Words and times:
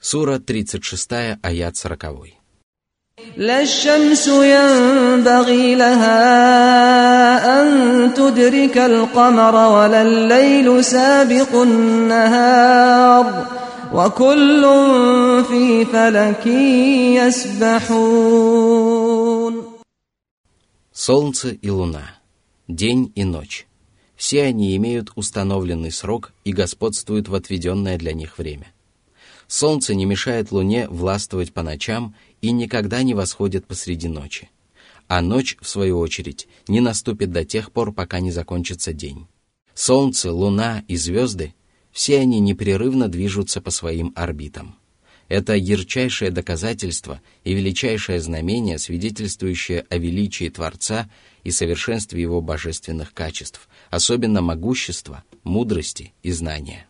Сура 0.00 0.38
36, 0.38 1.38
аят 1.42 1.76
40. 1.76 2.36
لا 3.36 3.60
الشمس 3.62 4.26
ينبغي 4.26 5.74
لها 5.74 6.16
أن 7.62 8.14
تدرك 8.14 8.78
القمر 8.78 9.54
ولا 9.54 10.02
الليل 10.02 10.84
سابق 10.84 11.54
النهار 11.54 13.46
وكل 13.92 14.62
في 15.48 15.84
فلك 15.84 16.46
يسبحون 17.86 18.96
Солнце 20.92 21.50
и 21.50 21.68
луна, 21.68 22.06
день 22.68 23.12
и 23.14 23.24
ночь. 23.24 23.66
Все 24.16 24.44
они 24.44 24.74
имеют 24.76 25.12
установленный 25.14 25.92
срок 25.92 26.32
и 26.44 26.52
господствуют 26.52 27.28
в 27.28 27.34
отведенное 27.34 27.98
для 27.98 28.14
них 28.14 28.38
время. 28.38 28.72
Солнце 29.51 29.95
не 29.95 30.05
мешает 30.05 30.53
луне 30.53 30.87
властвовать 30.87 31.51
по 31.51 31.61
ночам 31.61 32.15
и 32.39 32.53
никогда 32.53 33.03
не 33.03 33.13
восходит 33.13 33.67
посреди 33.67 34.07
ночи. 34.07 34.49
А 35.09 35.21
ночь, 35.21 35.57
в 35.59 35.67
свою 35.67 35.99
очередь, 35.99 36.47
не 36.69 36.79
наступит 36.79 37.33
до 37.33 37.43
тех 37.43 37.73
пор, 37.73 37.91
пока 37.91 38.21
не 38.21 38.31
закончится 38.31 38.93
день. 38.93 39.27
Солнце, 39.73 40.31
луна 40.31 40.85
и 40.87 40.95
звезды– 40.95 41.53
все 41.91 42.19
они 42.19 42.39
непрерывно 42.39 43.09
движутся 43.09 43.59
по 43.59 43.71
своим 43.71 44.13
орбитам. 44.15 44.77
Это 45.27 45.53
ярчайшее 45.53 46.31
доказательство 46.31 47.19
и 47.43 47.53
величайшее 47.53 48.21
знамение, 48.21 48.79
свидетельствующее 48.79 49.85
о 49.89 49.97
величии 49.97 50.47
Творца 50.47 51.09
и 51.43 51.51
совершенстве 51.51 52.21
его 52.21 52.39
божественных 52.39 53.13
качеств, 53.13 53.67
особенно 53.89 54.41
могущества, 54.41 55.25
мудрости 55.43 56.13
и 56.23 56.31
знания. 56.31 56.87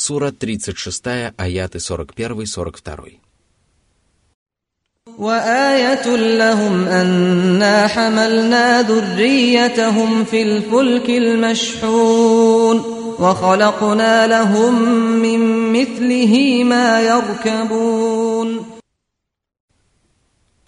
Сура 0.00 0.30
36, 0.30 1.34
аяты 1.36 1.78
41-42. 1.78 3.20
وآية 5.18 6.16
لهم 6.16 6.84
أنا 6.84 7.86
حملنا 7.86 8.82
ذريتهم 8.82 10.24
في 10.24 10.42
الفلك 10.42 11.10
المشحون 11.10 12.76
وخلقنا 13.18 14.26
لهم 14.26 14.82
من 15.22 15.72
مثله 15.72 16.64
ما 16.64 17.00
يركبون 17.00 18.66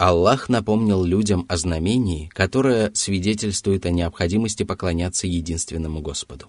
Аллах 0.01 0.49
напомнил 0.49 1.03
людям 1.03 1.45
о 1.49 1.57
знамении, 1.57 2.31
которое 2.33 2.93
свидетельствует 2.95 3.85
о 3.85 3.91
необходимости 3.91 4.63
поклоняться 4.63 5.27
единственному 5.27 6.01
Господу. 6.01 6.47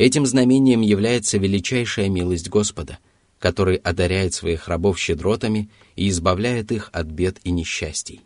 Этим 0.00 0.24
знамением 0.24 0.80
является 0.80 1.36
величайшая 1.36 2.08
милость 2.08 2.48
Господа, 2.48 2.98
который 3.38 3.76
одаряет 3.76 4.32
своих 4.32 4.66
рабов 4.66 4.98
щедротами 4.98 5.68
и 5.94 6.08
избавляет 6.08 6.72
их 6.72 6.88
от 6.94 7.08
бед 7.08 7.38
и 7.44 7.50
несчастий. 7.50 8.22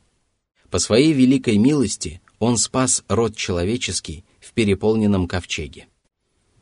По 0.71 0.79
своей 0.79 1.13
великой 1.13 1.59
милости 1.59 2.21
Он 2.39 2.59
спас 2.59 3.03
род 3.09 3.35
человеческий 3.35 4.25
в 4.39 4.53
переполненном 4.53 5.27
ковчеге. 5.27 5.89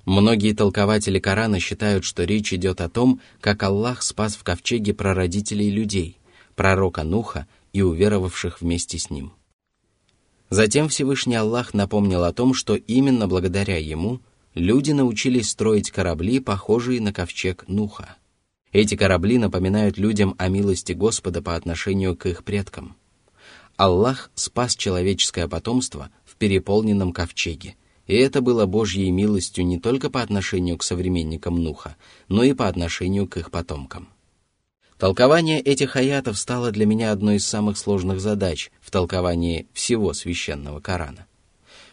Многие 0.06 0.54
толкователи 0.54 1.18
Корана 1.18 1.60
считают, 1.60 2.04
что 2.04 2.24
речь 2.24 2.54
идет 2.54 2.80
о 2.80 2.88
том, 2.88 3.20
как 3.42 3.62
Аллах 3.64 4.02
спас 4.02 4.34
в 4.34 4.42
ковчеге 4.44 4.94
прародителей 4.94 5.68
людей, 5.68 6.16
пророка 6.54 7.02
Нуха 7.02 7.46
и 7.74 7.82
уверовавших 7.82 8.62
вместе 8.62 8.98
с 8.98 9.10
ним. 9.10 9.34
Затем 10.48 10.88
Всевышний 10.88 11.34
Аллах 11.34 11.74
напомнил 11.74 12.24
о 12.24 12.32
том, 12.32 12.54
что 12.54 12.76
именно 12.76 13.28
благодаря 13.28 13.76
ему– 13.76 14.22
люди 14.54 14.92
научились 14.92 15.50
строить 15.50 15.90
корабли, 15.90 16.40
похожие 16.40 17.00
на 17.00 17.12
ковчег 17.12 17.64
Нуха. 17.68 18.16
Эти 18.72 18.96
корабли 18.96 19.38
напоминают 19.38 19.98
людям 19.98 20.34
о 20.38 20.48
милости 20.48 20.92
Господа 20.92 21.42
по 21.42 21.56
отношению 21.56 22.16
к 22.16 22.26
их 22.26 22.44
предкам. 22.44 22.96
Аллах 23.76 24.30
спас 24.34 24.76
человеческое 24.76 25.48
потомство 25.48 26.10
в 26.24 26.36
переполненном 26.36 27.12
ковчеге, 27.12 27.76
и 28.06 28.14
это 28.14 28.40
было 28.40 28.66
Божьей 28.66 29.10
милостью 29.10 29.66
не 29.66 29.78
только 29.78 30.10
по 30.10 30.22
отношению 30.22 30.76
к 30.78 30.82
современникам 30.82 31.62
Нуха, 31.62 31.96
но 32.28 32.42
и 32.42 32.52
по 32.52 32.68
отношению 32.68 33.26
к 33.26 33.36
их 33.36 33.50
потомкам. 33.50 34.08
Толкование 34.98 35.60
этих 35.60 35.96
аятов 35.96 36.38
стало 36.38 36.70
для 36.70 36.86
меня 36.86 37.10
одной 37.10 37.36
из 37.36 37.46
самых 37.46 37.76
сложных 37.76 38.20
задач 38.20 38.70
в 38.80 38.90
толковании 38.90 39.66
всего 39.72 40.12
священного 40.12 40.80
Корана. 40.80 41.26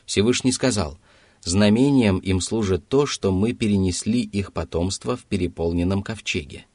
Всевышний 0.05 0.51
сказал– 0.51 0.97
Знамением 1.44 2.17
им 2.19 2.41
служит 2.41 2.88
то, 2.88 3.05
что 3.05 3.31
мы 3.31 3.53
перенесли 3.53 4.22
их 4.22 4.51
потомство 4.53 5.16
в 5.16 5.23
переполненном 5.23 6.03
ковчеге. 6.03 6.66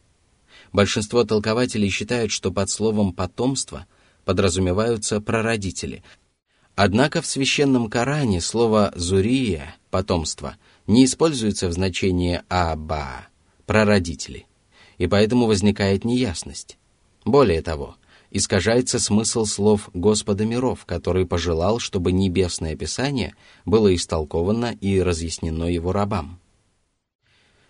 Большинство 0.72 1.25
толкователей 1.25 1.91
считают, 1.91 2.32
что 2.32 2.50
под 2.50 2.70
словом 2.70 3.12
«потомство» 3.12 3.86
подразумеваются 4.24 5.20
прародители. 5.20 6.03
Однако 6.74 7.22
в 7.22 7.26
священном 7.26 7.88
Коране 7.88 8.41
слово 8.41 8.92
«зурия»— 8.97 9.76
«потомство» 9.91 10.56
не 10.86 11.04
используется 11.04 11.69
в 11.69 11.72
значении 11.72 12.42
«аба»— 12.48 13.28
«прародители», 13.66 14.47
и 14.98 15.06
поэтому 15.06 15.47
возникает 15.47 16.04
неясность. 16.04 16.78
Более 17.24 17.62
того, 17.62 17.97
искажается 18.34 18.99
смысл 18.99 19.47
слов 19.47 19.89
Господа 19.95 20.45
миров, 20.45 20.84
который 20.84 21.25
пожелал, 21.25 21.78
чтобы 21.78 22.12
небесное 22.12 22.77
Писание 22.77 23.34
было 23.65 23.95
истолковано 23.95 24.77
и 24.81 25.00
разъяснено 25.00 25.65
его 25.65 25.93
рабам. 25.93 26.41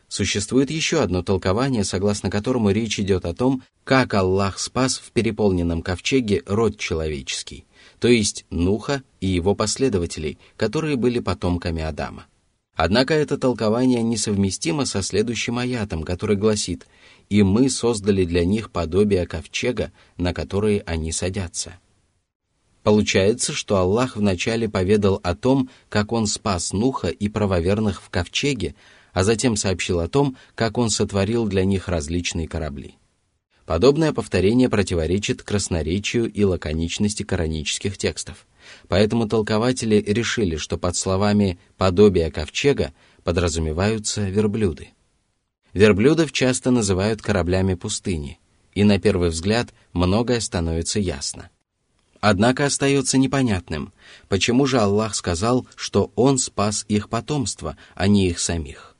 Существует 0.09 0.71
еще 0.71 1.03
одно 1.03 1.23
толкование, 1.23 1.85
согласно 1.85 2.31
которому 2.31 2.71
речь 2.71 2.99
идет 2.99 3.27
о 3.27 3.35
том, 3.35 3.63
как 3.85 4.15
Аллах 4.15 4.59
спас 4.59 4.97
в 4.99 5.13
переполненном 5.13 5.83
ковчеге 5.83 6.43
род 6.47 6.79
человеческий, 6.79 7.67
то 8.01 8.09
есть 8.09 8.47
Нуха 8.49 9.03
и 9.21 9.27
его 9.27 9.55
последователей, 9.55 10.39
которые 10.57 10.97
были 10.97 11.19
потомками 11.19 11.83
Адама. 11.83 12.27
Однако 12.75 13.15
это 13.15 13.39
толкование 13.39 14.03
несовместимо 14.03 14.85
со 14.85 15.03
следующим 15.03 15.59
аятом, 15.59 16.03
который 16.03 16.37
гласит 16.37 16.87
«И 17.31 17.43
мы 17.43 17.71
создали 17.71 18.25
для 18.25 18.45
них 18.45 18.71
подобие 18.71 19.27
ковчега, 19.27 19.93
на 20.17 20.33
которые 20.33 20.83
они 20.87 21.13
садятся». 21.13 21.79
Получается, 22.83 23.53
что 23.53 23.79
Аллах 23.79 24.17
вначале 24.17 24.69
поведал 24.69 25.19
о 25.23 25.35
том, 25.35 25.71
как 25.89 26.13
Он 26.13 26.27
спас 26.27 26.73
Нуха 26.73 27.09
и 27.09 27.29
правоверных 27.29 28.03
в 28.03 28.11
ковчеге, 28.11 28.75
а 29.13 29.25
затем 29.25 29.57
сообщил 29.57 30.01
о 30.01 30.09
том, 30.09 30.37
как 30.55 30.77
Он 30.77 30.91
сотворил 30.91 31.47
для 31.47 31.65
них 31.65 31.89
различные 31.89 32.47
корабли. 32.47 32.97
Подобное 33.65 34.13
повторение 34.13 34.69
противоречит 34.69 35.43
красноречию 35.43 36.31
и 36.31 36.45
лаконичности 36.45 37.23
коранических 37.23 37.97
текстов– 37.97 38.47
Поэтому 38.89 39.29
толкователи 39.29 39.97
решили, 39.97 40.57
что 40.57 40.79
под 40.79 40.97
словами 40.97 41.59
«подобие 41.77 42.31
ковчега» 42.31 42.93
подразумеваются 43.23 44.23
верблюды. 44.29 44.91
Верблюдов 45.75 46.31
часто 46.31 46.71
называют 46.71 47.21
кораблями 47.21 47.75
пустыни, 47.75 48.39
и 48.75 48.85
на 48.85 49.01
первый 49.01 49.31
взгляд 49.31 49.75
многое 49.93 50.39
становится 50.41 51.01
ясно. 51.01 51.51
Однако 52.21 52.65
остается 52.65 53.19
непонятным, 53.19 53.93
почему 54.29 54.67
же 54.67 54.79
Аллах 54.79 55.15
сказал, 55.15 55.67
что 55.75 56.13
Он 56.15 56.39
спас 56.39 56.87
их 56.89 57.11
потомство, 57.11 57.77
а 57.95 58.07
не 58.07 58.29
их 58.29 58.39
самих. 58.39 58.97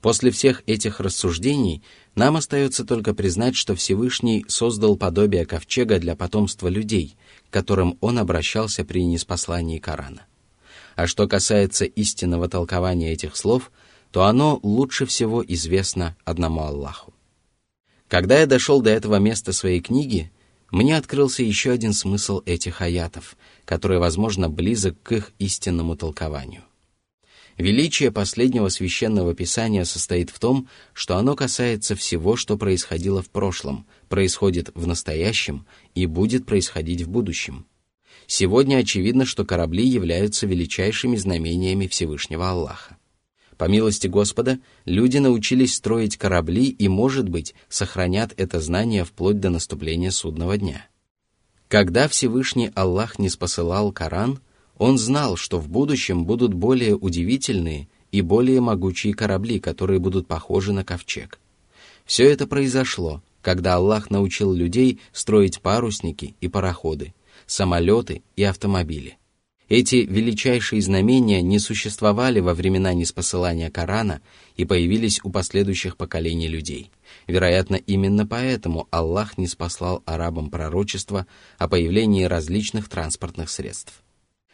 После 0.00 0.30
всех 0.30 0.62
этих 0.66 1.00
рассуждений 1.00 1.82
нам 2.14 2.36
остается 2.36 2.84
только 2.84 3.12
признать, 3.12 3.56
что 3.56 3.74
Всевышний 3.74 4.44
создал 4.48 4.96
подобие 4.96 5.46
ковчега 5.46 5.98
для 5.98 6.14
потомства 6.14 6.68
людей, 6.68 7.16
к 7.48 7.52
которым 7.52 7.96
он 8.00 8.18
обращался 8.18 8.84
при 8.84 9.04
неспослании 9.04 9.78
Корана. 9.78 10.26
А 10.94 11.06
что 11.06 11.26
касается 11.26 11.86
истинного 11.86 12.48
толкования 12.48 13.12
этих 13.12 13.34
слов, 13.34 13.72
то 14.14 14.26
оно 14.26 14.60
лучше 14.62 15.06
всего 15.06 15.44
известно 15.44 16.16
одному 16.24 16.60
Аллаху. 16.60 17.12
Когда 18.06 18.38
я 18.38 18.46
дошел 18.46 18.80
до 18.80 18.90
этого 18.90 19.16
места 19.16 19.52
своей 19.52 19.80
книги, 19.80 20.30
мне 20.70 20.96
открылся 20.96 21.42
еще 21.42 21.72
один 21.72 21.92
смысл 21.92 22.40
этих 22.46 22.80
аятов, 22.80 23.36
который, 23.64 23.98
возможно, 23.98 24.48
близок 24.48 25.02
к 25.02 25.10
их 25.10 25.32
истинному 25.40 25.96
толкованию. 25.96 26.62
Величие 27.58 28.12
последнего 28.12 28.68
священного 28.68 29.34
писания 29.34 29.82
состоит 29.82 30.30
в 30.30 30.38
том, 30.38 30.68
что 30.92 31.16
оно 31.16 31.34
касается 31.34 31.96
всего, 31.96 32.36
что 32.36 32.56
происходило 32.56 33.20
в 33.20 33.30
прошлом, 33.30 33.84
происходит 34.08 34.70
в 34.76 34.86
настоящем 34.86 35.66
и 35.96 36.06
будет 36.06 36.46
происходить 36.46 37.02
в 37.02 37.08
будущем. 37.08 37.66
Сегодня 38.28 38.76
очевидно, 38.76 39.24
что 39.24 39.44
корабли 39.44 39.84
являются 39.84 40.46
величайшими 40.46 41.16
знамениями 41.16 41.88
Всевышнего 41.88 42.48
Аллаха. 42.48 42.93
По 43.56 43.66
милости 43.66 44.06
Господа, 44.06 44.58
люди 44.84 45.18
научились 45.18 45.74
строить 45.74 46.16
корабли 46.16 46.66
и, 46.66 46.88
может 46.88 47.28
быть, 47.28 47.54
сохранят 47.68 48.34
это 48.36 48.60
знание 48.60 49.04
вплоть 49.04 49.40
до 49.40 49.50
наступления 49.50 50.10
судного 50.10 50.56
дня. 50.58 50.86
Когда 51.68 52.08
Всевышний 52.08 52.70
Аллах 52.74 53.18
не 53.18 53.28
спосылал 53.28 53.92
Коран– 53.92 54.40
он 54.78 54.98
знал, 54.98 55.36
что 55.36 55.58
в 55.58 55.68
будущем 55.68 56.24
будут 56.24 56.52
более 56.52 56.96
удивительные 56.96 57.88
и 58.10 58.22
более 58.22 58.60
могучие 58.60 59.14
корабли, 59.14 59.60
которые 59.60 59.98
будут 59.98 60.26
похожи 60.26 60.72
на 60.72 60.84
ковчег. 60.84 61.38
Все 62.04 62.24
это 62.24 62.46
произошло, 62.46 63.22
когда 63.40 63.76
Аллах 63.76 64.10
научил 64.10 64.52
людей 64.52 65.00
строить 65.12 65.60
парусники 65.60 66.34
и 66.40 66.48
пароходы, 66.48 67.14
самолеты 67.46 68.22
и 68.36 68.42
автомобили. 68.42 69.16
Эти 69.68 69.96
величайшие 69.96 70.82
знамения 70.82 71.40
не 71.40 71.58
существовали 71.58 72.40
во 72.40 72.52
времена 72.52 72.92
неспосылания 72.92 73.70
Корана 73.70 74.20
и 74.56 74.66
появились 74.66 75.20
у 75.24 75.30
последующих 75.30 75.96
поколений 75.96 76.48
людей. 76.48 76.90
Вероятно, 77.26 77.76
именно 77.76 78.26
поэтому 78.26 78.88
Аллах 78.90 79.38
не 79.38 79.46
спаслал 79.46 80.02
арабам 80.04 80.50
пророчество 80.50 81.26
о 81.56 81.68
появлении 81.68 82.24
различных 82.24 82.90
транспортных 82.90 83.48
средств. 83.48 84.02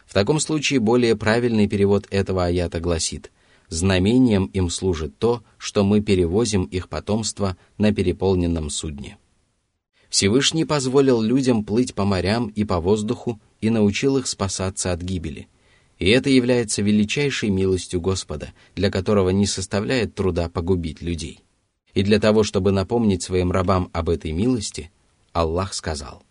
В 0.07 0.15
таком 0.15 0.39
случае 0.39 0.79
более 0.79 1.17
правильный 1.17 1.69
перевод 1.69 2.07
этого 2.11 2.45
аята 2.45 2.79
гласит 2.79 3.33
«Знамением 3.69 4.47
им 4.47 4.71
служит 4.71 5.19
то, 5.19 5.43
что 5.59 5.85
мы 5.85 6.01
перевозим 6.01 6.65
их 6.65 6.89
потомство 6.89 7.57
на 7.79 7.93
переполненном 7.93 8.71
судне». 8.71 9.19
Всевышний 10.11 10.65
позволил 10.65 11.23
людям 11.23 11.65
плыть 11.65 11.95
по 11.95 12.05
морям 12.05 12.49
и 12.49 12.65
по 12.65 12.81
воздуху 12.81 13.41
и 13.61 13.71
научил 13.71 14.19
их 14.19 14.27
спасаться 14.27 14.93
от 14.93 15.01
гибели. 15.01 15.47
И 16.01 16.11
это 16.11 16.29
является 16.29 16.83
величайшей 16.83 17.51
милостью 17.51 18.01
Господа, 18.01 18.53
для 18.75 18.91
которого 18.91 19.31
не 19.31 19.47
составляет 19.47 20.17
труда 20.17 20.49
погубить 20.49 21.01
людей. 21.01 21.45
И 21.95 22.03
для 22.03 22.19
того, 22.19 22.43
чтобы 22.43 22.73
напомнить 22.73 23.23
своим 23.23 23.53
рабам 23.53 23.89
об 23.93 24.09
этой 24.09 24.33
милости, 24.33 24.91
Аллах 25.33 25.75
сказал. 25.75 26.25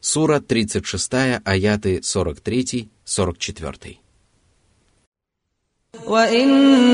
Сура 0.00 0.38
36, 0.40 1.42
аяты 1.44 1.98
43-44. 1.98 3.98
وإن 6.07 6.47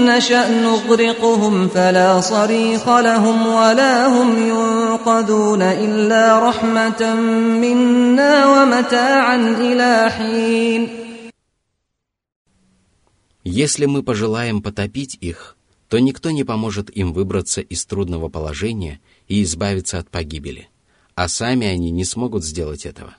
نشأ 0.05 0.61
نغرقهم 0.61 1.67
فلا 1.67 2.21
صريخ 2.21 2.89
لهم 2.89 3.47
ولا 3.47 4.07
هم 4.07 4.29
ينقذون 4.47 5.61
إلا 5.61 6.49
رحمة 6.49 7.15
منا 7.63 8.33
ومتاعا 8.45 9.37
إلى 9.59 10.09
حين 10.09 10.89
Если 13.45 13.85
мы 13.85 14.03
пожелаем 14.03 14.61
потопить 14.61 15.17
их, 15.21 15.57
то 15.87 15.97
никто 15.97 16.29
не 16.29 16.43
поможет 16.43 16.95
им 16.95 17.13
выбраться 17.13 17.61
из 17.61 17.85
трудного 17.85 18.29
положения 18.29 18.99
и 19.27 19.41
избавиться 19.41 19.97
от 19.97 20.09
погибели, 20.09 20.69
а 21.15 21.27
сами 21.27 21.65
они 21.65 21.89
не 21.89 22.05
смогут 22.05 22.43
сделать 22.43 22.85
этого. 22.85 23.15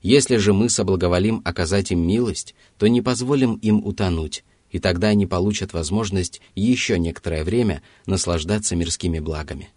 Если 0.00 0.36
же 0.36 0.54
мы 0.54 0.70
соблаговолим 0.70 1.42
оказать 1.44 1.90
им 1.90 2.06
милость, 2.06 2.54
то 2.78 2.86
не 2.86 3.02
позволим 3.02 3.56
им 3.56 3.84
утонуть, 3.84 4.44
и 4.72 4.78
тогда 4.78 5.08
они 5.08 5.26
получат 5.26 5.72
возможность 5.72 6.40
еще 6.54 6.98
некоторое 6.98 7.44
время 7.44 7.82
наслаждаться 8.06 8.76
мирскими 8.76 9.18
благами. 9.18 9.70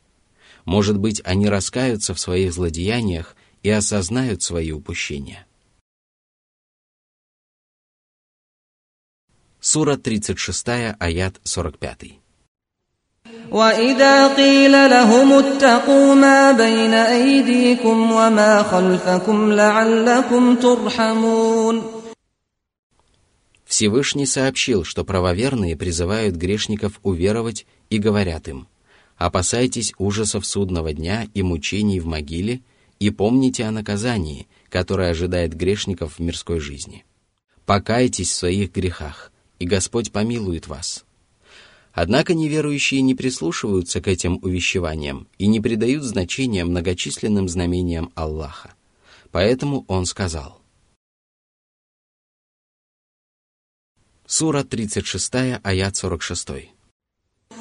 Может 0.66 0.98
быть, 0.98 1.22
они 1.24 1.48
раскаются 1.48 2.14
в 2.14 2.20
своих 2.20 2.54
злодеяниях 2.54 3.36
и 3.64 3.70
осознают 3.70 4.44
свои 4.44 4.72
упущения. 4.72 5.46
Сура 9.60 9.96
36, 9.96 10.68
аят 11.00 11.40
45. 11.44 12.22
وإذا 13.52 14.36
قيل 14.36 14.72
لهم 14.72 15.34
اتقوا 15.34 16.16
ما 16.16 16.52
بين 16.52 16.94
أيديكم 16.94 18.12
وما 18.12 18.64
خلفكم 18.64 19.52
لعلكم 19.52 20.56
ترحمون 20.56 21.95
Всевышний 23.67 24.27
сообщил, 24.27 24.85
что 24.85 25.05
правоверные 25.05 25.77
призывают 25.77 26.37
грешников 26.37 27.01
уверовать 27.03 27.67
и 27.91 27.99
говорят 27.99 28.49
им, 28.49 28.69
«Опасайтесь 29.17 29.93
ужасов 29.99 30.47
судного 30.47 30.93
дня 30.93 31.27
и 31.35 31.43
мучений 31.43 32.01
в 32.01 32.07
могиле 32.07 32.61
и 33.01 33.11
помните 33.11 33.65
о 33.65 33.73
наказании, 33.73 34.47
которое 34.69 35.11
ожидает 35.11 35.55
грешников 35.55 36.15
в 36.15 36.19
мирской 36.21 36.61
жизни. 36.61 37.05
Покайтесь 37.65 38.31
в 38.31 38.35
своих 38.35 38.73
грехах, 38.73 39.33
и 39.59 39.67
Господь 39.67 40.13
помилует 40.13 40.69
вас». 40.69 41.05
Однако 41.93 42.35
неверующие 42.35 43.01
не 43.01 43.15
прислушиваются 43.15 44.03
к 44.03 44.07
этим 44.07 44.39
увещеваниям 44.43 45.29
и 45.39 45.47
не 45.47 45.61
придают 45.61 46.05
значения 46.05 46.63
многочисленным 46.63 47.49
знамениям 47.49 48.13
Аллаха. 48.15 48.75
Поэтому 49.33 49.87
он 49.89 50.05
сказал– 50.05 50.56
Сура 54.26 54.64
36, 54.64 55.60
аят 55.64 55.96
46. 55.96 56.72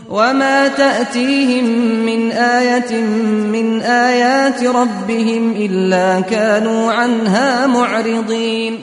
وما 0.09 0.69
تأتيهم 0.69 1.65
من 2.07 2.31
آية 2.33 3.01
من 3.55 3.81
آيات 3.81 4.63
ربهم 4.63 5.57
إلا 5.57 6.21
كانوا 6.21 6.93
عنها 6.93 7.67
معرضين 7.67 8.81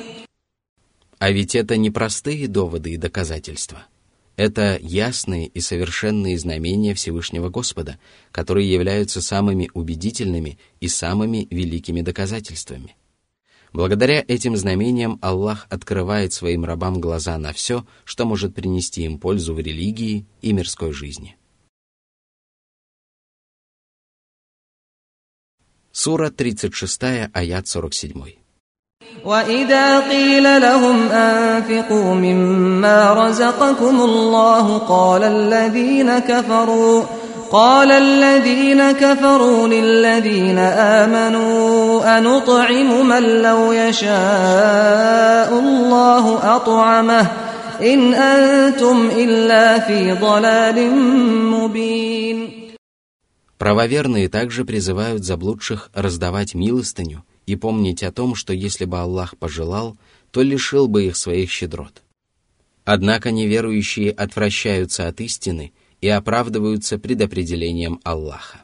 А 1.20 1.32
ведь 1.32 1.56
это 1.56 1.78
не 1.78 1.90
простые 1.90 2.48
доводы 2.48 2.92
и 2.92 2.98
доказательства. 2.98 3.88
Это 4.36 4.78
ясные 4.80 5.48
и 5.48 5.60
совершенные 5.62 6.38
знамения 6.38 6.94
Всевышнего 6.94 7.50
Господа, 7.50 7.98
которые 8.32 8.72
являются 8.72 9.20
самыми 9.20 9.72
убедительными 9.74 10.60
и 10.80 10.88
самыми 10.88 11.48
великими 11.50 12.02
доказательствами. 12.02 12.96
Благодаря 13.74 14.24
этим 14.28 14.56
знамениям 14.56 15.20
Аллах 15.22 15.68
открывает 15.70 16.34
своим 16.34 16.66
рабам 16.66 17.00
глаза 17.00 17.38
на 17.38 17.54
все, 17.54 17.86
что 18.06 18.26
может 18.26 18.56
принести 18.56 19.04
им 19.04 19.20
пользу 19.20 19.54
в 19.54 19.60
религии 19.60 20.26
и 20.42 20.54
мирской 20.54 20.92
жизни. 20.94 21.38
Сура 25.92 26.30
36, 26.30 27.30
аят 27.34 27.68
47. 27.68 28.38
وإذا 29.26 30.00
قيل 30.00 30.62
لهم 30.62 31.10
أنفقوا 31.10 32.14
مما 32.14 33.14
رزقكم 33.14 34.02
الله 34.02 34.78
قال 34.78 35.24
الذين 35.24 36.20
كفروا 36.20 37.04
قال 37.52 37.92
الذين 37.92 38.92
كفروا 38.92 39.68
للذين 39.68 40.58
آمنوا 41.04 42.18
أنطعم 42.18 43.08
من 43.08 43.24
لو 43.42 43.72
يشاء 43.72 45.60
الله 45.60 46.56
أطعمه 46.56 47.32
إن 47.82 48.14
أنتم 48.14 49.10
إلا 49.16 49.80
في 49.80 50.12
ضلال 50.12 50.92
مبين 51.52 52.68
Правоверные 53.58 54.30
также 54.30 54.66
призывают 54.66 55.24
заблудших 55.26 55.90
раздавать 55.96 56.54
милостыню 56.54 57.24
и 57.48 57.56
помнить 57.56 58.04
о 58.04 58.12
том, 58.12 58.36
что 58.36 58.54
если 58.54 58.86
бы 58.86 59.00
Аллах 59.00 59.36
пожелал, 59.36 59.98
то 60.30 60.44
лишил 60.44 60.88
бы 60.88 61.06
их 61.06 61.18
своих 61.18 61.50
щедрот. 61.50 62.04
Однако 62.86 63.32
неверующие 63.32 64.12
отвращаются 64.12 65.08
от 65.08 65.20
истины 65.22 65.74
и 66.03 66.09
оправдываются 66.09 66.99
предопределением 66.99 68.01
Аллаха. 68.03 68.63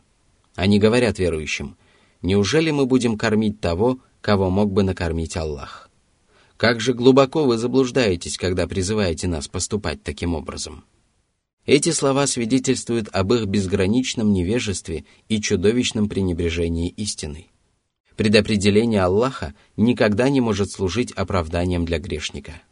Они 0.56 0.78
говорят 0.78 1.18
верующим, 1.18 1.76
«Неужели 2.20 2.72
мы 2.72 2.84
будем 2.84 3.16
кормить 3.16 3.60
того, 3.60 4.00
кого 4.20 4.50
мог 4.50 4.72
бы 4.72 4.82
накормить 4.82 5.36
Аллах? 5.36 5.88
Как 6.56 6.80
же 6.80 6.92
глубоко 6.92 7.44
вы 7.44 7.56
заблуждаетесь, 7.56 8.36
когда 8.36 8.66
призываете 8.66 9.28
нас 9.28 9.46
поступать 9.46 10.02
таким 10.02 10.34
образом?» 10.34 10.84
Эти 11.64 11.90
слова 11.92 12.26
свидетельствуют 12.26 13.08
об 13.12 13.32
их 13.32 13.46
безграничном 13.46 14.32
невежестве 14.32 15.04
и 15.28 15.40
чудовищном 15.40 16.08
пренебрежении 16.08 16.88
истиной. 16.88 17.50
Предопределение 18.16 19.02
Аллаха 19.02 19.54
никогда 19.76 20.28
не 20.28 20.40
может 20.40 20.72
служить 20.72 21.12
оправданием 21.12 21.84
для 21.84 22.00
грешника. 22.00 22.62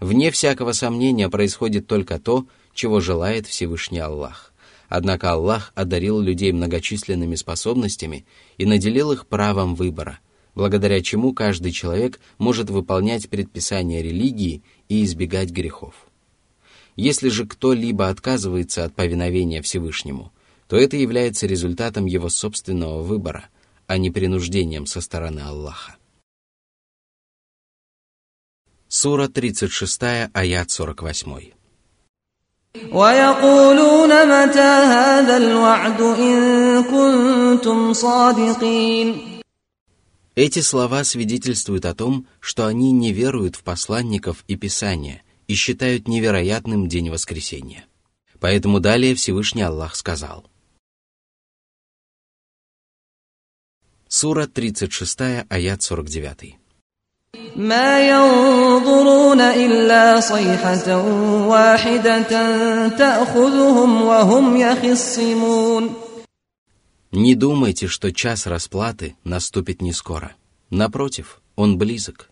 Вне 0.00 0.32
всякого 0.32 0.72
сомнения 0.72 1.28
происходит 1.28 1.86
только 1.86 2.18
то, 2.18 2.46
чего 2.74 3.00
желает 3.00 3.46
Всевышний 3.46 3.98
Аллах. 3.98 4.52
Однако 4.88 5.32
Аллах 5.32 5.72
одарил 5.74 6.20
людей 6.20 6.52
многочисленными 6.52 7.34
способностями 7.34 8.26
и 8.58 8.66
наделил 8.66 9.12
их 9.12 9.26
правом 9.26 9.74
выбора, 9.74 10.18
благодаря 10.54 11.00
чему 11.00 11.32
каждый 11.32 11.72
человек 11.72 12.20
может 12.38 12.68
выполнять 12.68 13.30
предписания 13.30 14.02
религии 14.02 14.62
и 14.88 15.02
избегать 15.04 15.50
грехов. 15.50 15.94
Если 16.96 17.30
же 17.30 17.46
кто-либо 17.46 18.08
отказывается 18.08 18.84
от 18.84 18.94
повиновения 18.94 19.62
Всевышнему, 19.62 20.30
то 20.68 20.76
это 20.76 20.96
является 20.96 21.46
результатом 21.46 22.06
его 22.06 22.28
собственного 22.28 23.02
выбора, 23.02 23.46
а 23.86 23.96
не 23.96 24.10
принуждением 24.10 24.86
со 24.86 25.00
стороны 25.00 25.40
Аллаха. 25.40 25.96
Сура 28.88 29.28
36, 29.28 30.02
аят 30.34 30.70
48. 30.70 31.61
ويقولون 32.91 34.09
متى 34.09 34.73
هذا 34.95 35.37
الوعد 35.37 36.01
إن 36.01 36.83
كنتم 36.83 37.93
صادقين 37.93 39.37
Эти 40.35 40.59
слова 40.59 41.03
свидетельствуют 41.03 41.85
о 41.85 41.95
том, 41.95 42.27
что 42.39 42.67
они 42.67 42.91
не 42.91 43.11
веруют 43.11 43.55
в 43.55 43.63
посланников 43.63 44.43
и 44.47 44.55
Писания 44.55 45.23
и 45.47 45.55
считают 45.55 46.07
невероятным 46.07 46.87
день 46.87 47.09
воскресения. 47.09 47.85
Поэтому 48.39 48.79
далее 48.79 49.15
Всевышний 49.15 49.63
Аллах 49.63 49.95
сказал. 49.95 50.45
Сура 54.07 54.45
36, 54.45 55.19
аят 55.49 55.81
49. 55.81 56.55
ما 57.57 58.07
ينظرون 58.07 59.41
إلا 59.41 60.19
صيحة 60.19 60.87
واحدة 61.47 62.21
تأخذهم 62.87 64.01
وهم 64.01 64.57
يخصمون 64.57 65.89
Не 67.11 67.33
думайте, 67.35 67.87
что 67.87 68.11
час 68.11 68.45
расплаты 68.45 69.15
наступит 69.23 69.81
не 69.81 69.91
скоро. 69.91 70.35
Напротив, 70.69 71.41
он 71.55 71.79
близок. 71.79 72.29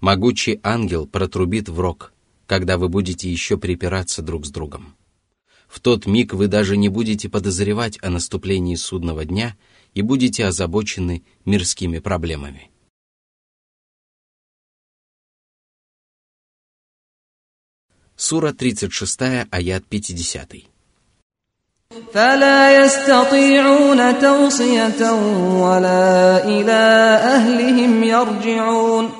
Могучий 0.00 0.60
ангел 0.62 1.06
протрубит 1.06 1.68
в 1.68 1.80
рог, 1.80 2.12
когда 2.46 2.78
вы 2.78 2.88
будете 2.88 3.28
еще 3.30 3.56
припираться 3.56 4.22
друг 4.22 4.46
с 4.46 4.50
другом. 4.50 4.94
В 5.66 5.80
тот 5.80 6.06
миг 6.06 6.34
вы 6.34 6.46
даже 6.46 6.76
не 6.76 6.88
будете 6.88 7.28
подозревать 7.28 7.98
о 8.02 8.10
наступлении 8.10 8.76
судного 8.76 9.24
дня 9.24 9.56
и 9.94 10.02
будете 10.02 10.44
озабочены 10.44 11.24
мирскими 11.44 11.98
проблемами. 11.98 12.70
Сура 18.16 18.52
36, 18.52 19.46
аят 19.50 19.84
50. 19.88 20.72
فلا 22.14 22.84
يستطيعون 22.84 24.18
توصية 24.18 25.12
ولا 25.64 26.44
إلى 26.44 26.80
أهلهم 27.36 28.04
يرجعون 28.04 29.10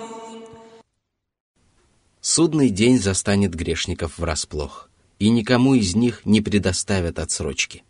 Судный 2.24 2.70
день 2.70 2.98
застанет 3.00 3.52
грешников 3.52 4.16
врасплох, 4.16 4.88
и 5.18 5.28
никому 5.28 5.74
из 5.74 5.96
них 5.96 6.24
не 6.24 6.40
предоставят 6.40 7.18
отсрочки. 7.18 7.82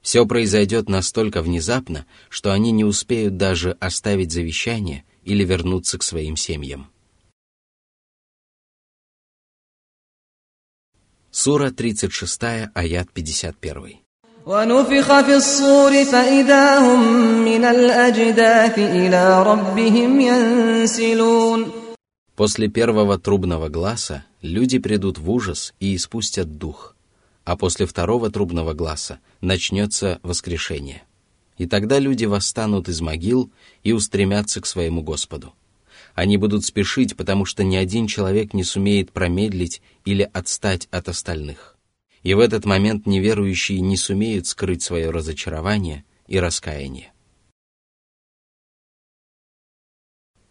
Все 0.00 0.24
произойдет 0.26 0.88
настолько 0.88 1.42
внезапно, 1.42 2.06
что 2.30 2.52
они 2.52 2.72
не 2.72 2.84
успеют 2.84 3.36
даже 3.36 3.72
оставить 3.80 4.32
завещание 4.32 5.04
или 5.22 5.44
вернуться 5.44 5.98
к 5.98 6.02
своим 6.02 6.36
семьям. 6.36 6.88
Сура 11.30 11.70
36, 11.70 12.70
аят 12.74 13.08
51. 13.12 14.04
ونفخ 14.46 15.20
في 15.20 15.34
الصور 15.36 16.04
فإذا 16.04 16.78
هم 16.78 17.00
من 17.44 17.64
الأجداث 17.64 18.78
إلى 18.78 19.42
ربهم 19.42 20.20
ينسلون 20.20 21.72
После 22.36 22.68
первого 22.68 23.16
трубного 23.16 23.68
гласа 23.68 24.24
люди 24.42 24.78
придут 24.78 25.18
в 25.18 25.30
ужас 25.30 25.72
и 25.80 25.94
испустят 25.94 26.58
дух, 26.58 26.94
а 27.44 27.56
после 27.56 27.86
второго 27.86 28.30
трубного 28.30 28.74
гласа 28.74 29.20
начнется 29.40 30.18
воскрешение. 30.22 31.04
И 31.58 31.66
тогда 31.66 31.98
люди 32.00 32.24
восстанут 32.24 32.88
из 32.88 33.00
могил 33.00 33.50
и 33.84 33.92
устремятся 33.92 34.60
к 34.60 34.66
своему 34.66 35.02
Господу. 35.02 35.54
Они 36.14 36.36
будут 36.36 36.64
спешить, 36.64 37.16
потому 37.16 37.44
что 37.44 37.64
ни 37.64 37.76
один 37.76 38.06
человек 38.06 38.54
не 38.54 38.64
сумеет 38.64 39.12
промедлить 39.12 39.82
или 40.04 40.28
отстать 40.32 40.88
от 40.90 41.08
остальных. 41.08 41.76
И 42.22 42.34
в 42.34 42.40
этот 42.40 42.64
момент 42.64 43.06
неверующие 43.06 43.80
не 43.80 43.96
сумеют 43.96 44.46
скрыть 44.46 44.82
свое 44.82 45.10
разочарование 45.10 46.04
и 46.26 46.38
раскаяние. 46.38 47.12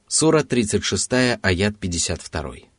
Сура 0.08 0.44
36, 0.44 1.40
аят 1.42 1.80
52. 1.80 2.74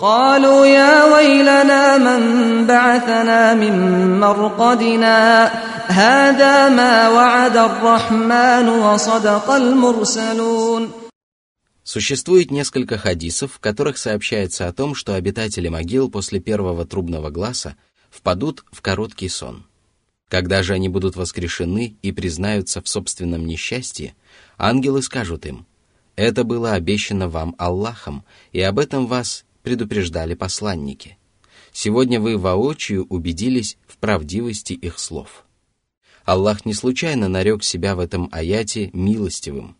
قالوا 0.00 0.66
يا 0.66 1.04
ويلنا 1.04 1.98
من 1.98 2.66
بعثنا 2.66 3.54
من 3.54 3.74
مرقدنا 4.20 5.50
هذا 5.86 6.68
ما 6.68 7.08
وعد 7.08 7.56
الرحمن 7.56 8.68
وصدق 8.68 9.50
المرسلون 9.50 10.90
Существует 11.87 12.51
несколько 12.51 12.97
хадисов, 12.97 13.53
в 13.53 13.59
которых 13.59 13.97
сообщается 13.97 14.67
о 14.67 14.73
том, 14.73 14.93
что 14.93 15.15
обитатели 15.15 15.69
могил 15.69 16.11
после 16.11 16.41
первого 16.41 16.85
трубного 16.85 17.29
гласа 17.29 17.77
впадут 18.09 18.65
в 18.73 18.81
короткий 18.81 19.29
сон. 19.29 19.65
Когда 20.27 20.63
же 20.63 20.73
они 20.73 20.89
будут 20.89 21.15
воскрешены 21.15 21.95
и 22.01 22.11
признаются 22.11 22.81
в 22.81 22.89
собственном 22.89 23.47
несчастье, 23.47 24.15
ангелы 24.57 25.01
скажут 25.01 25.45
им, 25.45 25.65
«Это 26.17 26.43
было 26.43 26.73
обещано 26.73 27.29
вам 27.29 27.55
Аллахом, 27.57 28.25
и 28.51 28.59
об 28.59 28.79
этом 28.79 29.07
вас 29.07 29.45
предупреждали 29.63 30.33
посланники. 30.33 31.17
Сегодня 31.71 32.19
вы 32.19 32.37
воочию 32.37 33.05
убедились 33.07 33.77
в 33.87 33.95
правдивости 33.95 34.73
их 34.73 34.99
слов». 34.99 35.45
Аллах 36.25 36.65
не 36.65 36.73
случайно 36.73 37.29
нарек 37.29 37.63
себя 37.63 37.95
в 37.95 38.01
этом 38.01 38.27
аяте 38.33 38.89
милостивым, 38.91 39.77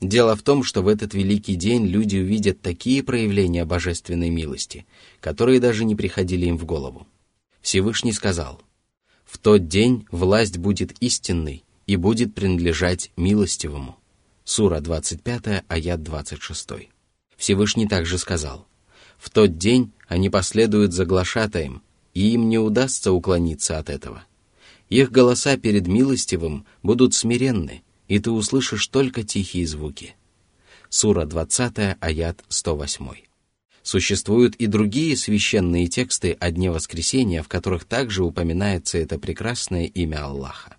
Дело 0.00 0.36
в 0.36 0.42
том, 0.42 0.62
что 0.62 0.82
в 0.82 0.88
этот 0.88 1.14
великий 1.14 1.54
день 1.54 1.86
люди 1.86 2.18
увидят 2.18 2.60
такие 2.60 3.02
проявления 3.02 3.64
божественной 3.64 4.28
милости, 4.28 4.86
которые 5.20 5.58
даже 5.58 5.84
не 5.84 5.96
приходили 5.96 6.46
им 6.46 6.58
в 6.58 6.64
голову. 6.66 7.06
Всевышний 7.62 8.12
сказал, 8.12 8.60
«В 9.24 9.38
тот 9.38 9.68
день 9.68 10.06
власть 10.10 10.58
будет 10.58 10.92
истинной 11.00 11.64
и 11.86 11.96
будет 11.96 12.34
принадлежать 12.34 13.10
милостивому». 13.16 13.96
Сура 14.44 14.80
25, 14.80 15.64
аят 15.66 16.02
26. 16.02 16.88
Всевышний 17.36 17.88
также 17.88 18.18
сказал, 18.18 18.66
«В 19.18 19.30
тот 19.30 19.56
день 19.56 19.92
они 20.08 20.28
последуют 20.28 20.92
за 20.92 21.06
глашатаем, 21.06 21.82
и 22.12 22.32
им 22.34 22.48
не 22.48 22.58
удастся 22.58 23.12
уклониться 23.12 23.78
от 23.78 23.90
этого. 23.90 24.24
Их 24.88 25.10
голоса 25.10 25.56
перед 25.56 25.86
милостивым 25.86 26.64
будут 26.82 27.14
смиренны, 27.14 27.82
и 28.08 28.18
ты 28.18 28.30
услышишь 28.30 28.86
только 28.88 29.22
тихие 29.22 29.66
звуки. 29.66 30.16
Сура 30.88 31.24
20, 31.24 31.96
аят 32.00 32.44
108. 32.48 33.08
Существуют 33.82 34.56
и 34.56 34.66
другие 34.66 35.16
священные 35.16 35.86
тексты 35.86 36.32
о 36.32 36.50
Дне 36.50 36.70
Воскресения, 36.70 37.42
в 37.42 37.48
которых 37.48 37.84
также 37.84 38.24
упоминается 38.24 38.98
это 38.98 39.18
прекрасное 39.18 39.84
имя 39.84 40.24
Аллаха. 40.24 40.76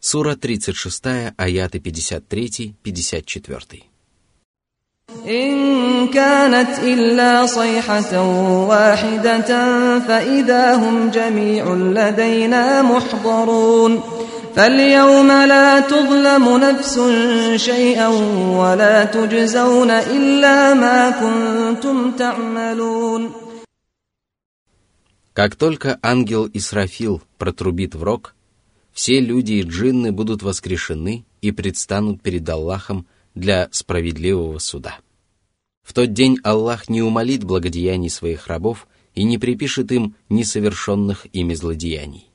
Сура 0.00 0.36
36, 0.36 1.02
аяты 1.38 1.78
53-54. 1.78 3.93
إن 5.29 6.07
كانت 6.07 6.79
إلا 6.83 7.45
صيحة 7.45 8.21
واحدة 8.67 9.49
فإذا 9.99 10.75
هم 10.75 11.09
جميع 11.09 11.73
لدينا 11.73 12.81
محضرون 12.81 14.01
فاليوم 14.55 15.27
لا 15.27 15.79
تظلم 15.79 16.57
نفس 16.57 16.99
شيئا 17.55 18.07
ولا 18.57 19.05
تجزون 19.05 19.91
إلا 19.91 20.73
ما 20.73 21.09
كنتم 21.09 22.11
تعملون 22.11 23.31
Как 25.33 25.55
только 25.55 25.97
ангел 26.01 26.49
Исрафил 26.53 27.21
протрубит 27.37 27.95
в 27.95 28.03
рог, 28.03 28.35
все 28.91 29.21
люди 29.21 29.53
и 29.53 29.61
джинны 29.61 30.11
будут 30.11 30.43
воскрешены 30.43 31.23
и 31.41 31.51
предстанут 31.51 32.21
перед 32.21 32.49
Аллахом 32.49 33.05
для 33.34 33.68
справедливого 33.72 34.58
суда. 34.58 34.98
В 35.82 35.92
тот 35.92 36.12
день 36.12 36.38
Аллах 36.42 36.88
не 36.88 37.02
умолит 37.02 37.44
благодеяний 37.44 38.10
своих 38.10 38.46
рабов 38.46 38.88
и 39.14 39.24
не 39.24 39.38
припишет 39.38 39.92
им 39.92 40.16
несовершенных 40.28 41.26
ими 41.32 41.54
злодеяний. 41.54 42.28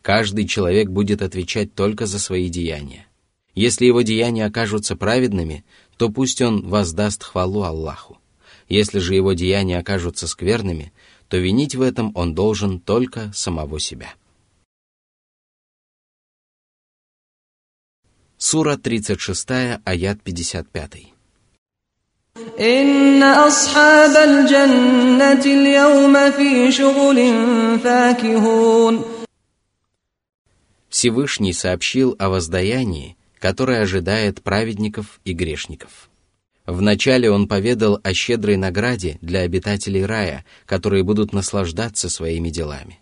Каждый 0.00 0.48
человек 0.48 0.88
будет 0.88 1.22
отвечать 1.22 1.74
только 1.74 2.06
за 2.06 2.18
свои 2.18 2.48
деяния. 2.48 3.06
Если 3.54 3.86
его 3.86 4.02
деяния 4.02 4.46
окажутся 4.46 4.96
праведными, 4.96 5.64
то 5.96 6.08
пусть 6.08 6.40
он 6.40 6.66
воздаст 6.66 7.22
хвалу 7.22 7.62
Аллаху. 7.62 8.18
Если 8.68 8.98
же 8.98 9.14
его 9.14 9.34
деяния 9.34 9.78
окажутся 9.78 10.26
скверными, 10.26 10.92
то 11.28 11.36
винить 11.36 11.74
в 11.74 11.82
этом 11.82 12.10
он 12.14 12.34
должен 12.34 12.80
только 12.80 13.30
самого 13.34 13.78
себя. 13.78 14.14
Сура 18.41 18.77
36, 18.77 19.81
аят 19.83 20.19
55. 20.23 21.17
إن 22.59 23.23
أصحاب 23.23 24.15
الجنة 24.29 25.45
اليوم 25.45 26.31
في 26.31 26.71
شغل 26.71 27.17
فاكهون 27.79 29.03
Всевышний 30.89 31.53
сообщил 31.53 32.15
о 32.17 32.29
воздаянии, 32.29 33.17
которое 33.39 33.81
ожидает 33.81 34.41
праведников 34.41 35.19
и 35.25 35.33
грешников. 35.33 36.09
Вначале 36.65 37.29
он 37.29 37.47
поведал 37.47 37.99
о 38.03 38.13
щедрой 38.13 38.57
награде 38.57 39.17
для 39.21 39.41
обитателей 39.41 40.05
рая, 40.05 40.43
которые 40.65 41.03
будут 41.03 41.33
наслаждаться 41.33 42.09
своими 42.09 42.49
делами. 42.49 42.99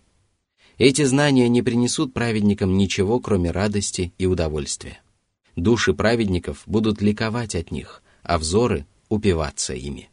Эти 0.78 1.04
знания 1.04 1.48
не 1.48 1.62
принесут 1.62 2.12
праведникам 2.12 2.76
ничего, 2.76 3.18
кроме 3.18 3.50
радости 3.50 4.12
и 4.18 4.26
удовольствия. 4.26 5.00
Души 5.56 5.94
праведников 5.94 6.62
будут 6.66 7.00
ликовать 7.00 7.54
от 7.54 7.70
них, 7.70 8.02
а 8.22 8.38
взоры — 8.38 9.08
упиваться 9.08 9.72
ими. 9.74 10.10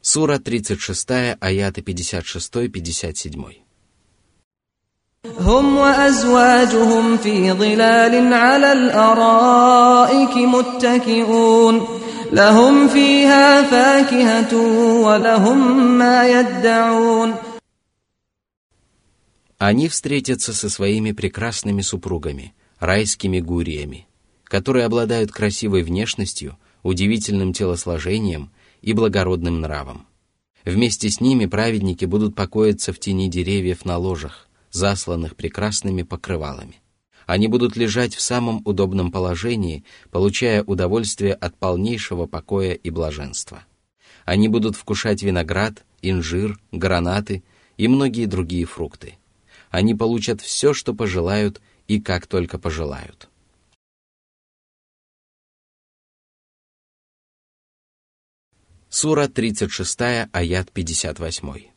Сура 0.00 0.38
36, 0.38 1.36
аяты 1.40 1.82
56-57. 1.82 3.68
هم 5.40 5.76
وأزواجهم 5.76 7.16
في 7.16 7.52
ظلال 7.52 8.34
على 8.34 8.72
الأرائك 8.72 10.36
متكئون 10.36 11.86
لهم 12.32 12.88
فيها 12.88 13.62
فاكهة 13.62 14.56
ولهم 15.02 15.86
ما 15.98 16.28
يدعون 16.28 17.34
они 19.65 19.87
встретятся 19.87 20.53
со 20.53 20.69
своими 20.69 21.13
прекрасными 21.13 21.79
супругами, 21.79 22.53
райскими 22.79 23.39
гуриями, 23.39 24.07
которые 24.43 24.85
обладают 24.85 25.31
красивой 25.31 25.83
внешностью, 25.83 26.57
удивительным 26.81 27.53
телосложением 27.53 28.51
и 28.81 28.91
благородным 28.91 29.61
нравом. 29.61 30.05
Вместе 30.65 31.09
с 31.09 31.21
ними 31.21 31.45
праведники 31.45 32.03
будут 32.03 32.35
покоиться 32.35 32.91
в 32.91 32.99
тени 32.99 33.29
деревьев 33.29 33.85
на 33.85 33.97
ложах, 33.97 34.49
засланных 34.71 35.37
прекрасными 35.37 36.01
покрывалами. 36.01 36.81
Они 37.25 37.47
будут 37.47 37.77
лежать 37.77 38.15
в 38.15 38.19
самом 38.19 38.61
удобном 38.65 39.13
положении, 39.13 39.85
получая 40.11 40.61
удовольствие 40.65 41.35
от 41.35 41.57
полнейшего 41.57 42.25
покоя 42.25 42.73
и 42.73 42.89
блаженства. 42.89 43.63
Они 44.25 44.49
будут 44.49 44.75
вкушать 44.75 45.23
виноград, 45.23 45.85
инжир, 46.01 46.59
гранаты 46.73 47.45
и 47.77 47.87
многие 47.87 48.25
другие 48.25 48.65
фрукты 48.65 49.15
они 49.73 49.95
получат 49.95 50.39
все, 50.39 50.71
что 50.75 50.93
пожелают 50.93 51.59
и 51.87 51.99
как 51.99 52.27
только 52.27 52.59
пожелают. 52.59 53.27
Сура 58.87 59.27
36, 59.27 60.29
аят 60.31 60.71
58. 60.71 61.71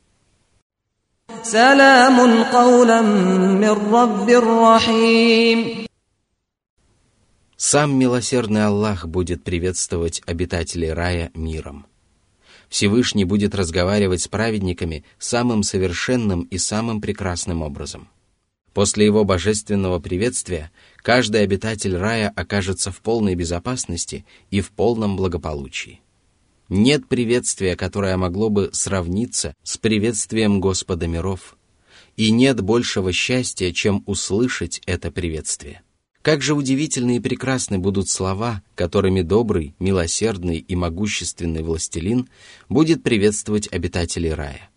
Саламун 1.42 2.44
каулам 2.50 3.60
мир 3.60 3.78
Раббир 3.90 4.44
Рахим. 4.44 5.86
Сам 7.56 7.98
милосердный 7.98 8.66
Аллах 8.66 9.06
будет 9.06 9.42
приветствовать 9.42 10.20
обитателей 10.26 10.92
рая 10.92 11.30
миром. 11.32 11.86
Всевышний 12.68 13.24
будет 13.24 13.54
разговаривать 13.54 14.22
с 14.22 14.28
праведниками 14.28 15.04
самым 15.18 15.62
совершенным 15.62 16.42
и 16.42 16.58
самым 16.58 17.00
прекрасным 17.00 17.62
образом. 17.62 18.08
После 18.74 19.06
его 19.06 19.24
божественного 19.24 20.00
приветствия 20.00 20.70
каждый 20.98 21.42
обитатель 21.42 21.96
рая 21.96 22.30
окажется 22.36 22.90
в 22.90 23.00
полной 23.00 23.34
безопасности 23.34 24.26
и 24.50 24.60
в 24.60 24.70
полном 24.70 25.16
благополучии. 25.16 26.00
Нет 26.68 27.08
приветствия, 27.08 27.76
которое 27.76 28.16
могло 28.16 28.50
бы 28.50 28.70
сравниться 28.72 29.54
с 29.62 29.78
приветствием 29.78 30.60
Господа 30.60 31.06
миров. 31.06 31.56
И 32.16 32.30
нет 32.30 32.60
большего 32.60 33.12
счастья, 33.12 33.72
чем 33.72 34.02
услышать 34.04 34.82
это 34.84 35.10
приветствие. 35.10 35.82
Как 36.26 36.42
же 36.42 36.54
удивительны 36.54 37.18
и 37.18 37.20
прекрасны 37.20 37.78
будут 37.78 38.08
слова, 38.08 38.60
которыми 38.74 39.20
добрый, 39.20 39.76
милосердный 39.78 40.58
и 40.58 40.74
могущественный 40.74 41.62
властелин 41.62 42.28
будет 42.68 43.04
приветствовать 43.04 43.72
обитателей 43.72 44.34
рая. 44.34 44.68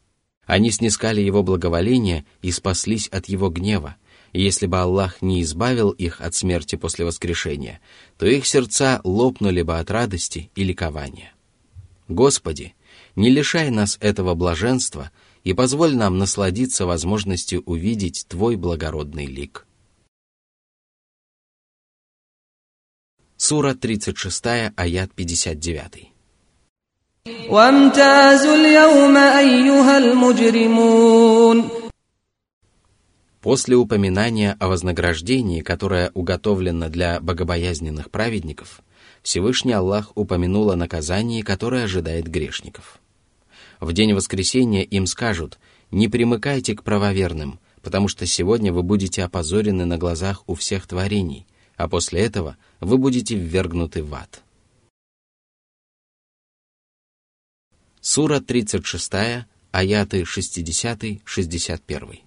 Они 0.46 0.70
снискали 0.70 1.22
его 1.22 1.42
благоволение 1.42 2.24
и 2.44 2.52
спаслись 2.52 3.08
от 3.08 3.30
его 3.30 3.50
гнева, 3.50 3.96
и 4.32 4.44
если 4.44 4.68
бы 4.68 4.78
Аллах 4.78 5.24
не 5.24 5.42
избавил 5.42 5.90
их 5.90 6.22
от 6.22 6.36
смерти 6.36 6.76
после 6.76 7.04
воскрешения, 7.04 7.82
то 8.20 8.28
их 8.28 8.46
сердца 8.46 9.02
лопнули 9.04 9.64
бы 9.64 9.80
от 9.80 9.90
радости 9.90 10.52
и 10.54 10.64
ликования. 10.64 11.34
Господи, 12.08 12.76
не 13.16 13.32
лишай 13.32 13.72
нас 13.72 13.98
этого 14.02 14.36
блаженства 14.36 15.10
и 15.44 15.54
позволь 15.54 15.96
нам 15.96 16.20
насладиться 16.20 16.86
возможностью 16.86 17.64
увидеть 17.66 18.28
Твой 18.30 18.56
благородный 18.56 19.26
лик. 19.26 19.66
Сура 23.50 23.74
36, 23.74 24.46
аят 24.76 25.12
59. 25.16 26.12
После 33.42 33.76
упоминания 33.76 34.56
о 34.60 34.68
вознаграждении, 34.68 35.62
которое 35.62 36.12
уготовлено 36.14 36.90
для 36.90 37.20
богобоязненных 37.22 38.12
праведников, 38.12 38.82
Всевышний 39.24 39.74
Аллах 39.74 40.12
упомянул 40.14 40.70
о 40.70 40.76
наказании, 40.76 41.42
которое 41.42 41.86
ожидает 41.86 42.28
грешников. 42.28 43.00
В 43.80 43.94
день 43.94 44.14
воскресения 44.14 44.84
им 44.84 45.08
скажут 45.08 45.58
«Не 45.90 46.08
примыкайте 46.08 46.76
к 46.76 46.84
правоверным, 46.84 47.60
потому 47.82 48.10
что 48.10 48.28
сегодня 48.28 48.72
вы 48.72 48.84
будете 48.84 49.24
опозорены 49.24 49.86
на 49.86 49.98
глазах 49.98 50.44
у 50.46 50.54
всех 50.54 50.86
творений, 50.86 51.48
а 51.78 51.88
после 51.90 52.22
этого 52.22 52.56
вы 52.81 52.99
будете 52.99 53.37
ввергнуты 53.37 54.03
в 54.03 54.13
ад». 54.15 54.43
Сура 58.01 58.41
36, 58.41 59.47
аяты 59.73 60.25
60-61. 60.25 62.25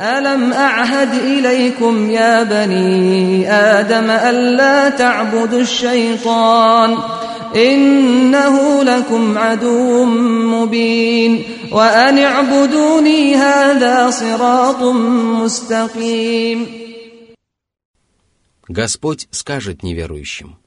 ألم 0.00 0.52
أعهد 0.52 1.14
إليكم 1.14 2.10
يا 2.10 2.42
بني 2.42 3.52
آدم 3.52 4.10
ألا 4.10 4.88
تعبدوا 4.88 5.60
الشيطان 5.60 6.98
إنه 7.56 8.82
لكم 8.82 9.38
عدو 9.38 10.04
مبين 10.04 11.42
وأن 11.72 12.18
اعبدوني 12.18 13.34
هذا 13.34 14.10
صراط 14.10 14.82
مستقيم 15.42 16.79
Господь 18.71 19.27
скажет 19.31 19.83
неверующим, 19.83 20.57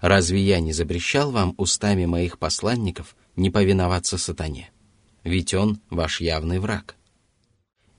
«Разве 0.00 0.40
я 0.40 0.58
не 0.58 0.72
запрещал 0.72 1.32
вам 1.32 1.52
устами 1.58 2.06
моих 2.06 2.38
посланников 2.38 3.14
не 3.36 3.50
повиноваться 3.50 4.16
сатане? 4.16 4.70
Ведь 5.22 5.52
он 5.52 5.78
ваш 5.90 6.22
явный 6.22 6.60
враг». 6.60 6.96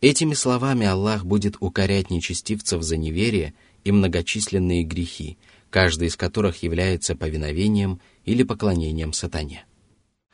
Этими 0.02 0.34
словами 0.34 0.88
Аллах 0.88 1.24
будет 1.24 1.58
укорять 1.60 2.10
нечестивцев 2.10 2.82
за 2.82 2.98
неверие 2.98 3.54
и 3.84 3.92
многочисленные 3.92 4.82
грехи, 4.84 5.38
каждый 5.70 6.08
из 6.08 6.16
которых 6.18 6.64
является 6.64 7.16
повиновением 7.16 8.02
или 8.26 8.42
поклонением 8.42 9.14
сатане. 9.14 9.68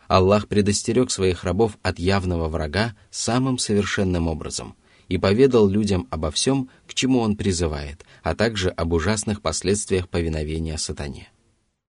Аллах 0.08 0.48
предостерег 0.48 1.12
своих 1.12 1.44
рабов 1.44 1.78
от 1.82 2.00
явного 2.00 2.48
врага 2.48 2.96
самым 3.12 3.58
совершенным 3.58 4.30
образом 4.30 4.76
и 5.10 5.18
поведал 5.18 5.68
людям 5.68 6.08
обо 6.10 6.32
всем, 6.32 6.70
к 6.88 6.94
чему 6.94 7.20
он 7.20 7.36
призывает, 7.36 8.06
а 8.24 8.34
также 8.34 8.70
об 8.70 8.94
ужасных 8.94 9.42
последствиях 9.42 10.08
повиновения 10.08 10.78
сатане. 10.78 11.30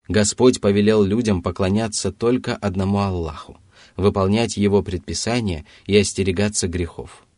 Господь 0.09 0.61
повелел 0.61 1.05
людям 1.05 1.43
поклоняться 1.43 2.11
только 2.11 2.57
одному 2.57 2.99
Аллаху, 2.99 3.59
выполнять 3.97 4.57
Его 4.57 4.83
предписания 4.83 5.65
и 5.87 5.97
остерегаться 5.97 6.67
грехов– 6.67 7.25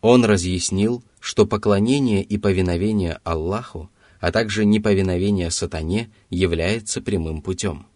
он 0.00 0.24
разъяснил, 0.24 1.02
что 1.20 1.46
поклонение 1.46 2.22
и 2.22 2.38
повиновение 2.38 3.20
Аллаху, 3.24 3.90
а 4.20 4.30
также 4.30 4.64
неповиновение 4.64 5.50
сатане 5.50 6.10
является 6.30 7.00
прямым 7.00 7.42
путем. 7.42 7.86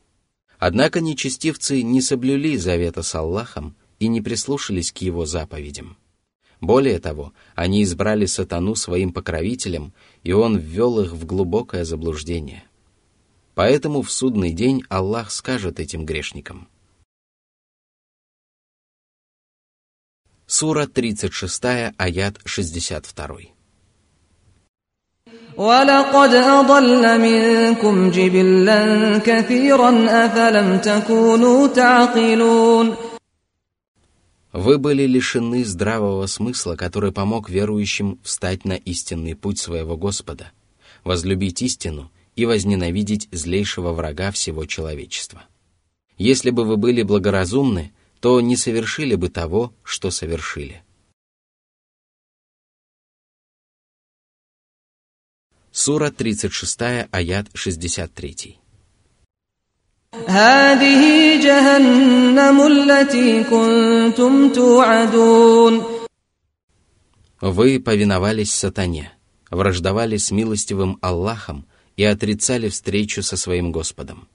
Однако 0.59 1.01
нечестивцы 1.01 1.83
не 1.83 2.01
соблюли 2.01 2.57
завета 2.57 3.03
с 3.03 3.15
Аллахом 3.15 3.77
и 3.99 4.09
не 4.09 4.21
прислушались 4.21 4.93
к 4.93 4.99
его 4.99 5.27
заповедям. 5.27 5.97
Более 6.62 7.00
того, 7.00 7.34
они 7.56 7.84
избрали 7.84 8.26
сатану 8.26 8.76
своим 8.76 9.14
покровителем, 9.14 9.94
и 10.24 10.32
он 10.32 10.58
ввел 10.58 11.00
их 11.00 11.12
в 11.12 11.26
глубокое 11.26 11.86
заблуждение. 11.86 12.64
Поэтому 13.54 14.02
в 14.02 14.12
судный 14.12 14.54
день 14.54 14.84
Аллах 14.90 15.32
скажет 15.32 15.80
этим 15.80 16.06
грешникам – 16.06 16.78
Сура 20.50 20.88
36, 20.88 21.94
аят 21.98 22.40
62. 22.46 23.38
ولقد 25.58 26.34
أضل 26.36 27.20
منكم 27.20 28.12
جبلا 28.12 29.18
كثيرا 29.18 30.06
أفلم 30.26 30.78
تكونوا 30.78 31.68
تعقلون 31.68 32.96
вы 34.53 34.77
были 34.77 35.07
лишены 35.07 35.65
здравого 35.65 36.27
смысла, 36.27 36.77
который 36.77 37.11
помог 37.11 37.49
верующим 37.49 38.21
встать 38.23 38.67
на 38.67 38.75
истинный 38.75 39.35
путь 39.35 39.59
своего 39.59 39.97
Господа, 39.97 40.53
возлюбить 41.05 41.63
истину 41.63 42.11
и 42.37 42.45
возненавидеть 42.45 43.29
злейшего 43.33 43.93
врага 43.93 44.31
всего 44.31 44.67
человечества. 44.67 45.45
Если 46.19 46.51
бы 46.51 46.65
вы 46.65 46.77
были 46.77 47.03
благоразумны, 47.03 47.93
то 48.21 48.41
не 48.43 48.57
совершили 48.57 49.15
бы 49.15 49.31
того, 49.31 49.73
что 49.83 50.11
совершили. 50.11 50.83
Сура 55.71 56.11
36, 56.11 57.09
аят 57.11 57.49
63. 57.55 58.62
هذه 60.28 61.42
جهنم 61.44 62.58
التي 62.68 63.44
كنتم 63.44 64.54
توعدون 64.54 65.84
Вы 67.40 67.80
повиновались 67.80 68.52
сатане, 68.52 69.12
враждовали 69.52 70.18
с 70.18 70.32
милостивым 70.32 70.98
Аллахом 71.02 71.68
и 71.96 72.04
отрицали 72.04 72.68
встречу 72.70 73.22
со 73.22 73.38
своим 73.38 73.72
Господом. 73.72 74.28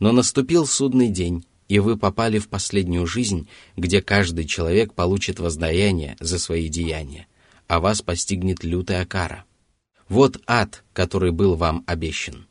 Но 0.00 0.10
наступил 0.12 0.66
судный 0.66 1.08
день, 1.08 1.46
и 1.68 1.78
вы 1.78 1.96
попали 1.96 2.38
в 2.38 2.48
последнюю 2.48 3.06
жизнь, 3.06 3.48
где 3.76 4.02
каждый 4.02 4.44
человек 4.44 4.92
получит 4.92 5.38
воздаяние 5.38 6.16
за 6.20 6.38
свои 6.38 6.68
деяния, 6.68 7.28
а 7.68 7.78
вас 7.78 8.02
постигнет 8.02 8.64
лютая 8.64 9.04
кара. 9.06 9.44
Вот 10.08 10.40
ад, 10.46 10.84
который 10.92 11.30
был 11.30 11.54
вам 11.54 11.84
обещан. 11.86 12.46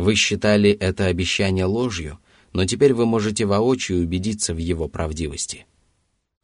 Вы 0.00 0.14
считали 0.14 0.70
это 0.70 1.08
обещание 1.08 1.66
ложью, 1.66 2.18
но 2.54 2.64
теперь 2.64 2.94
вы 2.94 3.04
можете 3.04 3.44
воочию 3.44 4.02
убедиться 4.02 4.54
в 4.54 4.56
его 4.56 4.88
правдивости. 4.88 5.66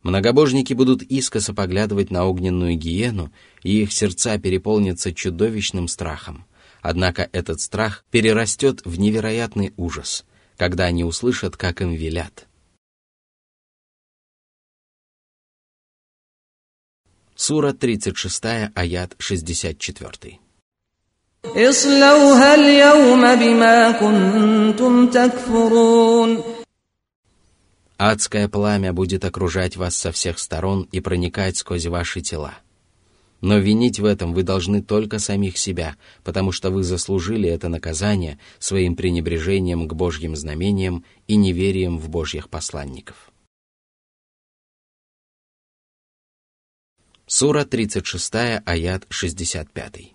Многобожники 0.02 0.74
будут 0.74 1.00
искоса 1.00 1.54
поглядывать 1.54 2.10
на 2.10 2.26
огненную 2.26 2.76
гиену, 2.76 3.32
и 3.62 3.80
их 3.80 3.94
сердца 3.94 4.36
переполнятся 4.38 5.14
чудовищным 5.14 5.88
страхом. 5.88 6.44
Однако 6.82 7.30
этот 7.32 7.62
страх 7.62 8.04
перерастет 8.10 8.84
в 8.84 8.98
невероятный 8.98 9.72
ужас, 9.78 10.26
когда 10.58 10.84
они 10.84 11.04
услышат, 11.04 11.56
как 11.56 11.80
им 11.80 11.92
велят. 11.94 12.48
Сура 17.34 17.72
36, 17.72 18.44
аят 18.74 19.14
64. 19.16 20.40
اصلوها 21.55 22.55
اليوم 22.55 23.35
بما 23.35 23.91
كنتم 23.91 25.09
تكفرون 25.09 26.43
Адское 27.97 28.47
пламя 28.47 28.93
будет 28.93 29.25
окружать 29.25 29.75
вас 29.77 29.95
со 29.95 30.11
всех 30.11 30.39
сторон 30.39 30.87
и 30.91 31.01
проникать 31.01 31.57
сквозь 31.57 31.85
ваши 31.85 32.21
тела. 32.21 32.55
Но 33.41 33.59
винить 33.59 33.99
в 33.99 34.05
этом 34.05 34.33
вы 34.33 34.41
должны 34.41 34.81
только 34.81 35.19
самих 35.19 35.55
себя, 35.59 35.95
потому 36.23 36.51
что 36.51 36.71
вы 36.71 36.81
заслужили 36.83 37.47
это 37.47 37.69
наказание 37.69 38.39
своим 38.57 38.95
пренебрежением 38.95 39.87
к 39.87 39.93
Божьим 39.93 40.35
знамениям 40.35 41.05
и 41.27 41.35
неверием 41.35 41.99
в 41.99 42.09
Божьих 42.09 42.49
посланников. 42.49 43.31
Сура 47.27 47.65
36, 47.65 48.33
аят 48.65 49.05
65. 49.09 50.13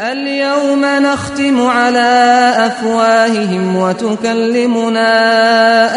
اليوم 0.00 0.84
نختم 0.84 1.60
على 1.60 2.10
أفواههم 2.56 3.76
وتكلمنا 3.76 5.10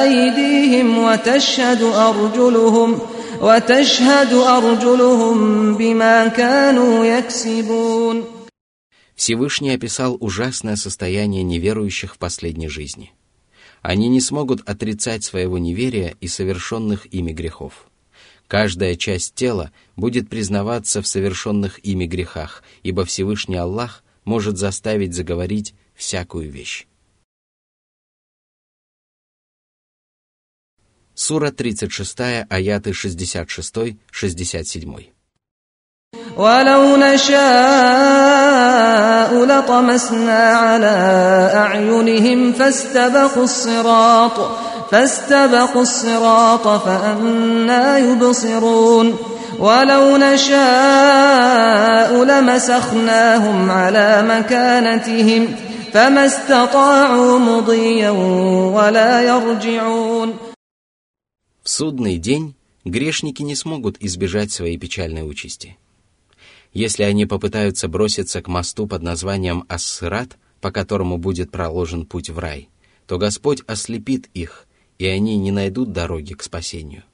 أيديهم 0.03 0.97
وتشهد 0.97 1.81
أرجلهم 1.81 2.99
وتشهد 3.41 4.33
أرجلهم 4.33 5.37
بما 5.77 6.27
كانوا 6.27 7.05
يكسبون 7.05 8.23
Всевышний 9.15 9.69
описал 9.69 10.17
ужасное 10.19 10.75
состояние 10.75 11.43
неверующих 11.43 12.15
в 12.15 12.17
последней 12.17 12.67
жизни. 12.67 13.13
Они 13.81 14.09
не 14.09 14.19
смогут 14.19 14.67
отрицать 14.67 15.23
своего 15.23 15.57
неверия 15.57 16.15
и 16.19 16.27
совершенных 16.27 17.05
ими 17.13 17.31
грехов. 17.31 17.87
Каждая 18.47 18.95
часть 18.95 19.35
тела 19.35 19.71
будет 19.95 20.29
признаваться 20.29 21.01
в 21.01 21.07
совершенных 21.07 21.79
ими 21.85 22.05
грехах, 22.05 22.61
ибо 22.83 23.05
Всевышний 23.05 23.55
Аллах 23.55 24.03
может 24.25 24.57
заставить 24.57 25.15
заговорить 25.15 25.73
всякую 25.95 26.51
вещь. 26.51 26.85
Сура 31.15 31.51
36, 31.51 32.19
аяты 32.49 32.91
66-67. 32.91 35.13
ولو 36.37 36.97
نشاء 36.97 37.43
لطمسنا 39.45 40.53
على 40.53 40.87
أعينهم 41.55 42.53
فاستبقوا 42.53 43.43
الصراط 43.43 44.57
فاستبقوا 44.91 45.81
الصراط 45.81 46.67
فأنا 46.67 47.97
يبصرون 47.97 49.17
ولو 49.59 50.17
نشاء 50.17 52.23
لمسخناهم 52.23 53.71
على 53.71 54.23
مكانتهم 54.27 55.47
فما 55.93 56.25
استطاعوا 56.25 57.39
مضيا 57.39 58.09
ولا 58.77 59.21
يرجعون 59.21 60.33
В 61.63 61.69
судный 61.69 62.17
день 62.17 62.55
грешники 62.83 63.41
не 63.41 63.55
смогут 63.55 63.95
избежать 64.01 64.51
своей 64.51 64.77
печальной 64.77 65.29
участи. 65.29 65.77
Если 66.73 67.03
они 67.03 67.25
попытаются 67.25 67.87
броситься 67.87 68.41
к 68.41 68.47
мосту 68.47 68.85
под 68.85 69.01
названием 69.01 69.63
Ассырат, 69.69 70.37
по 70.59 70.71
которому 70.71 71.17
будет 71.17 71.51
проложен 71.51 72.05
путь 72.05 72.29
в 72.29 72.39
рай, 72.39 72.69
то 73.07 73.17
Господь 73.17 73.61
ослепит 73.67 74.29
их, 74.33 74.66
и 74.98 75.06
они 75.06 75.38
не 75.38 75.50
найдут 75.50 75.92
дороги 75.92 76.34
к 76.34 76.42
спасению. 76.42 77.04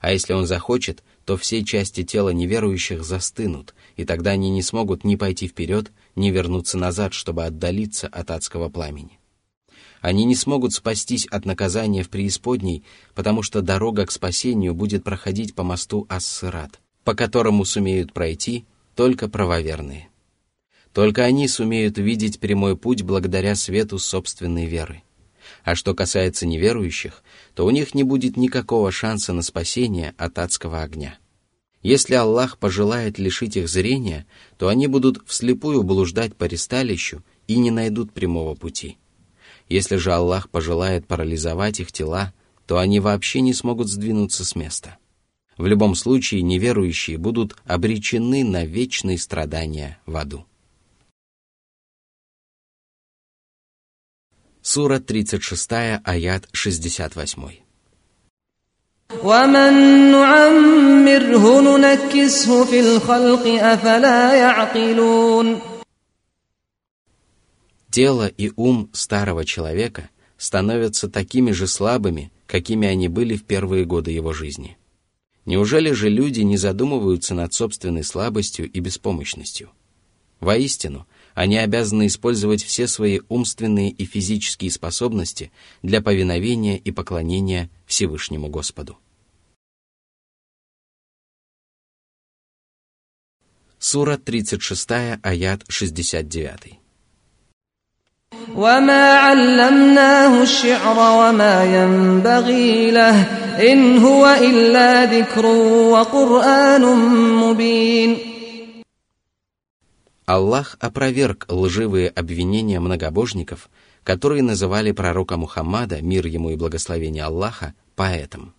А 0.00 0.12
если 0.12 0.32
он 0.32 0.46
захочет, 0.46 1.02
то 1.24 1.36
все 1.36 1.64
части 1.64 2.02
тела 2.02 2.30
неверующих 2.30 3.04
застынут, 3.04 3.74
и 3.96 4.04
тогда 4.04 4.32
они 4.32 4.50
не 4.50 4.62
смогут 4.62 5.04
ни 5.04 5.14
пойти 5.14 5.46
вперед, 5.46 5.92
ни 6.16 6.30
вернуться 6.30 6.76
назад, 6.76 7.14
чтобы 7.14 7.44
отдалиться 7.44 8.08
от 8.08 8.30
адского 8.32 8.68
пламени. 8.68 9.20
Они 10.00 10.24
не 10.24 10.34
смогут 10.34 10.74
спастись 10.74 11.26
от 11.26 11.44
наказания 11.46 12.02
в 12.02 12.10
преисподней, 12.10 12.82
потому 13.14 13.42
что 13.42 13.62
дорога 13.62 14.04
к 14.04 14.10
спасению 14.10 14.74
будет 14.74 15.04
проходить 15.04 15.54
по 15.54 15.62
мосту 15.62 16.06
Ассырат, 16.08 16.80
по 17.04 17.14
которому 17.14 17.64
сумеют 17.64 18.12
пройти 18.12 18.64
только 18.96 19.28
правоверные. 19.28 20.08
Только 20.92 21.22
они 21.22 21.46
сумеют 21.46 21.98
видеть 21.98 22.40
прямой 22.40 22.76
путь 22.76 23.02
благодаря 23.02 23.54
свету 23.54 24.00
собственной 24.00 24.66
веры. 24.66 25.02
А 25.64 25.74
что 25.74 25.94
касается 25.94 26.46
неверующих, 26.46 27.22
то 27.54 27.64
у 27.64 27.70
них 27.70 27.94
не 27.94 28.02
будет 28.02 28.36
никакого 28.36 28.90
шанса 28.90 29.32
на 29.32 29.42
спасение 29.42 30.14
от 30.16 30.38
адского 30.38 30.82
огня. 30.82 31.18
Если 31.82 32.14
Аллах 32.14 32.58
пожелает 32.58 33.18
лишить 33.18 33.56
их 33.56 33.68
зрения, 33.68 34.26
то 34.56 34.68
они 34.68 34.86
будут 34.86 35.22
вслепую 35.26 35.82
блуждать 35.82 36.34
по 36.36 36.44
ресталищу 36.44 37.22
и 37.48 37.58
не 37.58 37.70
найдут 37.70 38.12
прямого 38.12 38.54
пути. 38.54 38.98
Если 39.68 39.96
же 39.96 40.12
Аллах 40.12 40.48
пожелает 40.48 41.06
парализовать 41.06 41.80
их 41.80 41.92
тела, 41.92 42.32
то 42.66 42.78
они 42.78 43.00
вообще 43.00 43.40
не 43.40 43.52
смогут 43.52 43.88
сдвинуться 43.88 44.44
с 44.44 44.54
места. 44.54 44.98
В 45.56 45.66
любом 45.66 45.94
случае 45.94 46.42
неверующие 46.42 47.18
будут 47.18 47.56
обречены 47.64 48.44
на 48.44 48.64
вечные 48.64 49.18
страдания 49.18 49.98
в 50.06 50.16
аду. 50.16 50.46
Сура 54.64 55.00
36, 55.00 55.72
аят 56.04 56.48
68. 56.52 57.42
Тело 67.90 68.28
и 68.28 68.52
ум 68.54 68.88
старого 68.92 69.44
человека 69.44 70.10
становятся 70.36 71.08
такими 71.10 71.50
же 71.50 71.66
слабыми, 71.66 72.30
какими 72.46 72.86
они 72.86 73.08
были 73.08 73.34
в 73.34 73.42
первые 73.42 73.84
годы 73.84 74.12
его 74.12 74.32
жизни. 74.32 74.78
Неужели 75.44 75.90
же 75.90 76.08
люди 76.08 76.42
не 76.42 76.56
задумываются 76.56 77.34
над 77.34 77.52
собственной 77.52 78.04
слабостью 78.04 78.70
и 78.70 78.78
беспомощностью? 78.78 79.72
Воистину– 80.38 81.08
они 81.33 81.57
обязаны 81.57 82.07
использовать 82.07 82.63
все 82.63 82.87
свои 82.87 83.19
умственные 83.29 83.91
и 83.91 84.05
физические 84.05 84.71
способности 84.71 85.51
для 85.83 86.01
повиновения 86.01 86.77
и 86.77 86.91
поклонения 86.91 87.69
Всевышнему 87.85 88.47
Господу. 88.47 88.97
Сура 93.77 94.17
36, 94.17 94.89
аят 95.21 95.63
69. 95.69 96.79
وما 98.55 99.13
علمناه 99.13 100.41
الشعر 100.41 100.97
وما 100.97 101.63
ينبغي 101.63 102.91
له 102.91 103.15
إن 103.71 103.97
هو 103.97 104.37
إلا 104.41 105.05
ذكر 105.05 105.45
وقرآن 105.45 106.81
مبين 107.35 108.30
Аллах 110.24 110.76
опроверг 110.78 111.46
лживые 111.48 112.08
обвинения 112.08 112.78
многобожников, 112.78 113.68
которые 114.04 114.42
называли 114.42 114.92
пророка 114.92 115.36
Мухаммада, 115.36 116.00
мир 116.00 116.26
ему 116.26 116.50
и 116.50 116.56
благословение 116.56 117.24
Аллаха, 117.24 117.74
поэтом. 117.96 118.54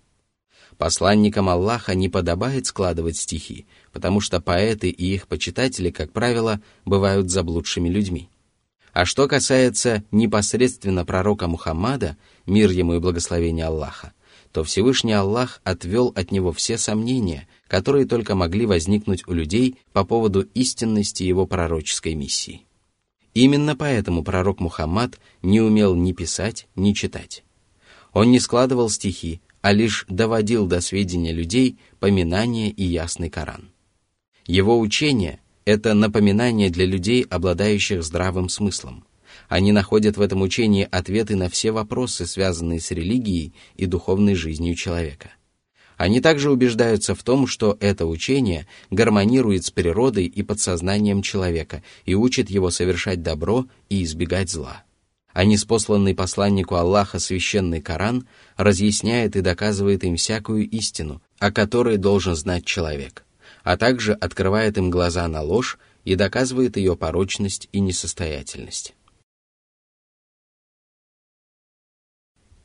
Посланникам 0.78 1.47
Аллаха 1.47 1.95
не 1.95 2.10
подобает 2.10 2.65
складывать 2.65 3.17
стихи, 3.17 3.65
потому 3.93 4.19
что 4.19 4.41
поэты 4.41 4.89
и 4.89 5.13
их 5.13 5.28
почитатели, 5.28 5.89
как 5.89 6.12
правило, 6.12 6.60
бывают 6.84 7.30
заблудшими 7.30 7.88
людьми. 7.88 8.30
А 8.91 9.06
что 9.06 9.28
касается 9.28 10.04
непосредственно 10.12 11.06
пророка 11.06 11.47
Мухаммада, 11.47 12.17
мир 12.45 12.69
ему 12.71 12.95
и 12.95 12.99
благословение 12.99 13.65
Аллаха, 13.65 14.13
то 14.52 14.63
Всевышний 14.63 15.13
Аллах 15.13 15.62
отвел 15.63 16.12
от 16.15 16.32
него 16.32 16.52
все 16.52 16.78
сомнения, 16.78 17.47
которые 17.73 18.05
только 18.05 18.36
могли 18.36 18.67
возникнуть 18.67 19.27
у 19.27 19.33
людей 19.33 19.77
по 19.93 20.05
поводу 20.05 20.41
истинности 20.53 21.23
его 21.23 21.47
пророческой 21.47 22.13
миссии. 22.13 22.67
Именно 23.33 23.75
поэтому 23.75 24.23
пророк 24.23 24.59
Мухаммад 24.59 25.19
не 25.41 25.59
умел 25.59 25.95
ни 25.95 26.12
писать, 26.12 26.67
ни 26.75 26.93
читать. 26.93 27.43
Он 28.13 28.29
не 28.29 28.39
складывал 28.39 28.91
стихи, 28.91 29.41
а 29.62 29.73
лишь 29.73 30.05
доводил 30.07 30.67
до 30.67 30.81
сведения 30.81 31.33
людей 31.33 31.79
поминание 31.99 32.69
и 32.69 32.83
ясный 32.83 33.31
Коран. 33.31 33.71
Его 34.45 34.79
учение– 34.79 35.39
это 35.65 35.95
напоминание 35.95 36.69
для 36.69 36.86
людей, 36.86 37.23
обладающих 37.23 38.03
здравым 38.03 38.49
смыслом. 38.49 39.03
Они 39.49 39.71
находят 39.71 40.15
в 40.17 40.21
этом 40.21 40.43
учении 40.43 40.88
ответы 40.91 41.36
на 41.36 41.49
все 41.49 41.71
вопросы, 41.71 42.27
связанные 42.27 42.79
с 42.79 42.91
религией 42.91 43.55
и 43.77 43.88
духовной 43.88 44.36
жизнью 44.36 44.75
человека. 44.75 45.31
Они 45.97 46.21
также 46.21 46.51
убеждаются 46.51 47.15
в 47.15 47.23
том, 47.23 47.47
что 47.47 47.77
это 47.79 48.06
учение 48.06 48.67
гармонирует 48.89 49.65
с 49.65 49.71
природой 49.71 50.25
и 50.25 50.43
подсознанием 50.43 51.21
человека 51.21 51.84
и 52.06 52.15
учит 52.15 52.49
его 52.49 52.71
совершать 52.71 53.21
добро 53.21 53.65
и 53.89 54.03
избегать 54.03 54.49
зла 54.49 54.84
а 55.34 55.45
неспосланный 55.45 56.15
посланнику 56.15 56.75
Аллаха 56.75 57.19
священный 57.19 57.82
Коран 57.82 58.27
разъясняет 58.56 59.36
и 59.36 59.41
доказывает 59.41 60.03
им 60.03 60.15
всякую 60.15 60.69
истину, 60.69 61.21
о 61.39 61.51
которой 61.51 61.97
должен 61.97 62.36
знать 62.36 62.65
человек, 62.65 63.25
а 63.63 63.75
также 63.75 64.13
открывает 64.13 64.77
им 64.77 64.89
глаза 64.89 65.27
на 65.27 65.41
ложь 65.41 65.79
и 66.06 66.15
доказывает 66.15 66.77
ее 66.77 66.95
порочность 66.95 67.67
и 67.71 67.79
несостоятельность. 67.79 68.93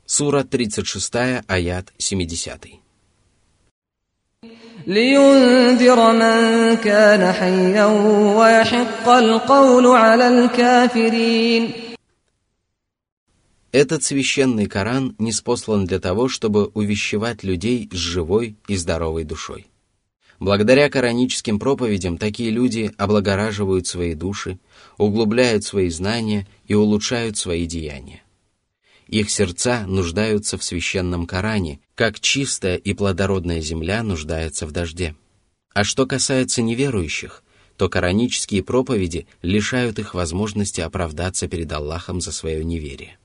Сура 0.05 0.45
36, 0.45 1.13
аят 1.47 1.93
70. 1.99 2.88
لينذر 4.88 6.12
من 6.12 6.76
كان 6.76 7.32
حيا 7.34 7.86
ويحق 8.38 9.10
القول 9.10 9.86
على 9.88 10.28
الكافرين 10.28 11.84
этот 13.74 14.04
священный 14.04 14.68
Коран 14.68 15.16
не 15.18 15.32
спослан 15.32 15.86
для 15.88 16.00
того, 16.00 16.28
чтобы 16.28 16.68
увещевать 16.76 17.44
людей 17.44 17.90
с 17.92 17.96
живой 17.96 18.56
и 18.68 18.76
здоровой 18.76 19.24
душой. 19.24 19.66
Благодаря 20.40 20.92
кораническим 20.92 21.58
проповедям 21.58 22.20
такие 22.20 22.52
люди 22.52 22.92
облагораживают 22.98 23.88
свои 23.88 24.14
души, 24.14 24.60
углубляют 25.00 25.64
свои 25.64 25.90
знания 25.90 26.46
и 26.68 26.76
улучшают 26.76 27.36
свои 27.36 27.66
деяния. 27.66 28.22
Их 29.09 29.31
сердца 29.31 29.87
нуждаются 29.87 30.59
в 30.59 30.65
священном 30.65 31.27
Коране, 31.27 31.81
как 31.95 32.21
чистая 32.21 32.77
и 32.77 32.93
плодородная 32.93 33.61
земля 33.61 34.03
нуждается 34.03 34.67
в 34.67 34.73
дожде. 34.73 35.17
А 35.73 35.83
что 35.83 36.07
касается 36.07 36.61
неверующих, 36.61 37.43
то 37.79 37.89
коранические 37.89 38.63
проповеди 38.63 39.27
лишают 39.41 39.99
их 39.99 40.13
возможности 40.13 40.83
оправдаться 40.83 41.49
перед 41.49 41.73
Аллахом 41.73 42.21
за 42.21 42.33
свое 42.33 42.63
неверие. 42.65 43.19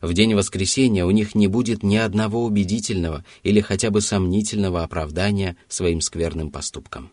В 0.00 0.12
день 0.12 0.34
воскресения 0.34 1.04
у 1.04 1.10
них 1.10 1.34
не 1.34 1.48
будет 1.48 1.82
ни 1.82 1.96
одного 1.96 2.44
убедительного 2.44 3.24
или 3.42 3.60
хотя 3.60 3.90
бы 3.90 4.00
сомнительного 4.00 4.84
оправдания 4.84 5.56
своим 5.68 6.00
скверным 6.00 6.52
поступкам. 6.52 7.10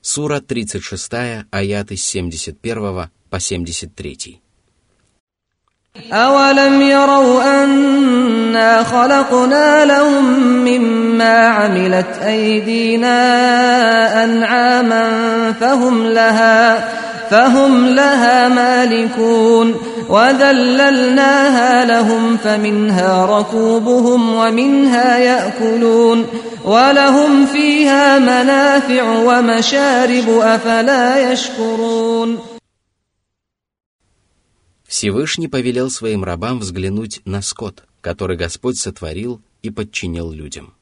Сура 0.00 0.40
36, 0.40 1.46
аяты 1.50 1.96
с 1.96 2.04
71 2.04 3.10
по 3.30 3.40
73. 3.40 4.40
أولم 6.12 6.82
يروا 6.82 7.64
أنا 7.64 8.82
خلقنا 8.82 9.84
لهم 9.84 10.24
مما 10.64 11.46
عملت 11.46 12.18
أيدينا 12.22 13.14
أنعاما 14.24 15.06
فهم 15.52 16.06
لها 16.06 16.88
فهم 17.30 17.86
لها 17.86 18.48
مالكون 18.48 19.74
وذللناها 20.08 21.84
لهم 21.84 22.36
فمنها 22.36 23.26
ركوبهم 23.26 24.34
ومنها 24.34 25.18
يأكلون 25.18 26.26
ولهم 26.64 27.46
فيها 27.46 28.18
منافع 28.18 29.04
ومشارب 29.28 30.28
أفلا 30.28 31.32
يشكرون 31.32 32.38
Всевышний 34.88 35.48
повелел 35.48 35.90
своим 35.90 36.24
рабам 36.24 36.60
взглянуть 36.60 37.20
на 37.24 37.42
скот, 37.42 37.84
который 38.00 38.36
Господь 38.36 38.78
сотворил 38.78 39.40
и 39.62 39.70
подчинил 39.70 40.30
людям. 40.30 40.74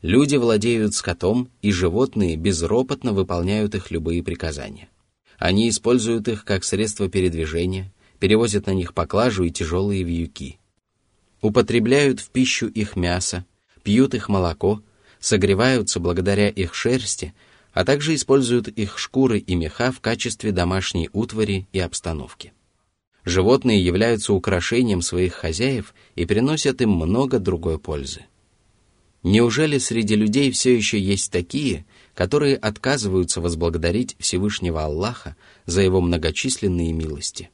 Люди 0.00 0.36
владеют 0.36 0.94
скотом, 0.94 1.48
и 1.60 1.70
животные 1.70 2.36
безропотно 2.36 3.12
выполняют 3.12 3.74
их 3.74 3.90
любые 3.90 4.22
приказания. 4.22 4.88
Они 5.38 5.68
используют 5.68 6.26
их 6.26 6.44
как 6.44 6.64
средство 6.64 7.08
передвижения, 7.08 7.92
перевозят 8.19 8.67
на 8.67 8.71
них 8.71 8.93
поклажу 8.93 9.43
и 9.43 9.51
тяжелые 9.51 10.03
вьюки. 10.03 10.59
Употребляют 11.41 12.19
в 12.19 12.29
пищу 12.29 12.67
их 12.67 12.95
мясо, 12.95 13.45
пьют 13.83 14.13
их 14.13 14.29
молоко, 14.29 14.81
согреваются 15.19 15.99
благодаря 15.99 16.49
их 16.49 16.73
шерсти, 16.73 17.33
а 17.73 17.85
также 17.85 18.15
используют 18.15 18.67
их 18.69 18.97
шкуры 18.97 19.39
и 19.39 19.55
меха 19.55 19.91
в 19.91 19.99
качестве 20.01 20.51
домашней 20.51 21.09
утвари 21.13 21.67
и 21.73 21.79
обстановки. 21.79 22.53
Животные 23.23 23.83
являются 23.83 24.33
украшением 24.33 25.01
своих 25.01 25.33
хозяев 25.33 25.93
и 26.15 26.25
приносят 26.25 26.81
им 26.81 26.91
много 26.91 27.39
другой 27.39 27.77
пользы. 27.77 28.25
Неужели 29.21 29.77
среди 29.77 30.15
людей 30.15 30.51
все 30.51 30.75
еще 30.75 30.99
есть 30.99 31.31
такие, 31.31 31.85
которые 32.15 32.55
отказываются 32.55 33.41
возблагодарить 33.41 34.15
Всевышнего 34.19 34.85
Аллаха 34.85 35.35
за 35.65 35.81
его 35.81 35.99
многочисленные 35.99 36.93
милости? 36.93 37.49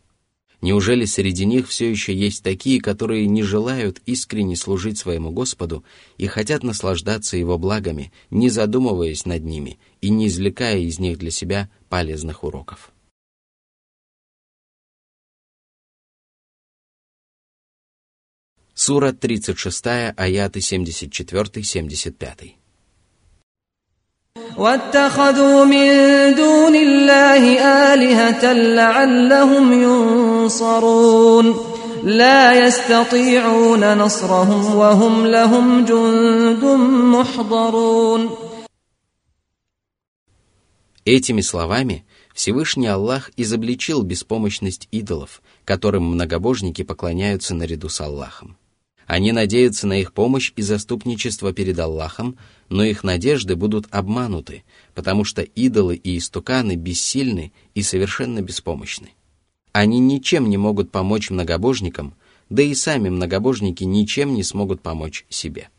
Неужели 0.64 1.04
среди 1.04 1.46
них 1.46 1.68
все 1.68 1.92
еще 1.92 2.16
есть 2.16 2.42
такие, 2.42 2.80
которые 2.80 3.28
не 3.28 3.44
желают 3.44 4.02
искренне 4.06 4.56
служить 4.56 4.98
своему 4.98 5.30
Господу 5.30 5.84
и 6.18 6.28
хотят 6.28 6.64
наслаждаться 6.64 7.36
Его 7.36 7.58
благами, 7.58 8.14
не 8.30 8.50
задумываясь 8.50 9.26
над 9.26 9.44
ними 9.44 9.78
и 10.00 10.10
не 10.10 10.28
извлекая 10.28 10.80
из 10.80 11.00
них 11.00 11.18
для 11.18 11.32
себя 11.32 11.70
полезных 11.90 12.46
уроков? 12.46 12.94
Сура 18.74 19.12
36, 19.12 19.86
аяты 20.16 20.60
74-75. 20.60 22.63
واتخذوا 24.57 25.65
من 25.65 25.89
دون 26.35 26.77
الله 26.77 27.43
آلهة 27.95 28.53
لعلهم 28.53 29.83
ينصرون 29.83 31.57
لا 32.05 32.67
يستطيعون 32.67 33.99
نصرهم 33.99 34.75
وهم 34.75 35.27
لهم 35.27 35.85
جند 35.85 36.65
محضرون 37.15 38.31
Этими 41.05 41.41
словами 41.41 42.05
Всевышний 42.35 42.87
Аллах 42.87 43.31
изобличил 43.37 44.03
беспомощность 44.03 44.89
идолов, 44.91 45.41
которым 45.65 46.05
многобожники 46.05 46.83
поклоняются 46.83 47.55
наряду 47.55 47.89
с 47.89 48.01
Аллахом. 48.03 48.59
Они 49.07 49.33
надеются 49.33 49.87
на 49.87 49.99
их 49.99 50.13
помощь 50.13 50.53
и 50.55 50.61
заступничество 50.61 51.55
перед 51.55 51.79
Аллахом, 51.79 52.37
но 52.74 52.84
их 52.84 53.04
надежды 53.04 53.56
будут 53.56 53.86
обмануты, 53.92 54.64
потому 54.96 55.26
что 55.26 55.44
идолы 55.44 55.96
и 55.96 56.18
истуканы 56.18 56.76
бессильны 56.76 57.54
и 57.76 57.84
совершенно 57.84 58.42
беспомощны. 58.42 59.12
Они 59.74 60.00
ничем 60.00 60.50
не 60.50 60.58
могут 60.58 60.90
помочь 60.90 61.30
многобожникам, 61.30 62.16
да 62.50 62.64
и 62.64 62.74
сами 62.74 63.10
многобожники 63.10 63.84
ничем 63.84 64.34
не 64.34 64.42
смогут 64.42 64.82
помочь 64.82 65.24
себе. 65.30 65.70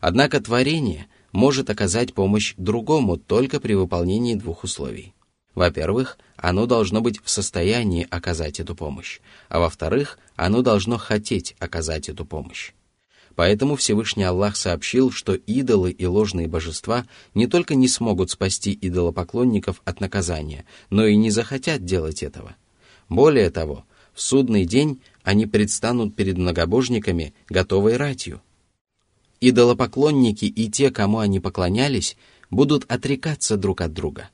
Однако 0.00 0.40
творение 0.40 1.08
может 1.32 1.68
оказать 1.68 2.14
помощь 2.14 2.54
другому 2.56 3.18
только 3.18 3.60
при 3.60 3.74
выполнении 3.74 4.34
двух 4.34 4.64
условий. 4.64 5.12
Во-первых, 5.54 6.16
оно 6.36 6.64
должно 6.64 7.02
быть 7.02 7.22
в 7.22 7.28
состоянии 7.28 8.06
оказать 8.08 8.60
эту 8.60 8.74
помощь, 8.74 9.20
а 9.50 9.58
во-вторых, 9.58 10.18
оно 10.36 10.62
должно 10.62 10.96
хотеть 10.96 11.54
оказать 11.58 12.08
эту 12.08 12.24
помощь. 12.24 12.72
Поэтому 13.36 13.74
Всевышний 13.74 14.22
Аллах 14.24 14.56
сообщил, 14.56 15.10
что 15.10 15.34
идолы 15.34 15.90
и 15.90 16.06
ложные 16.06 16.46
божества 16.46 17.04
не 17.34 17.46
только 17.46 17.74
не 17.74 17.88
смогут 17.88 18.30
спасти 18.30 18.76
идолопоклонников 18.80 19.82
от 19.84 20.00
наказания, 20.00 20.64
но 20.90 21.04
и 21.04 21.16
не 21.16 21.30
захотят 21.30 21.84
делать 21.84 22.22
этого. 22.22 22.56
Более 23.08 23.50
того, 23.50 23.84
В 24.14 24.22
судный 24.22 24.64
день 24.64 25.00
они 25.24 25.44
предстанут 25.44 26.14
перед 26.14 26.38
многобожниками, 26.38 27.34
готовой 27.48 27.96
ратью. 27.96 28.40
Идолопоклонники 29.40 30.44
и 30.44 30.70
те, 30.70 30.92
кому 30.92 31.18
они 31.18 31.40
поклонялись, 31.40 32.16
будут 32.48 32.84
отрекаться 32.88 33.56
друг 33.56 33.80
от 33.80 33.92
друга. 33.92 34.30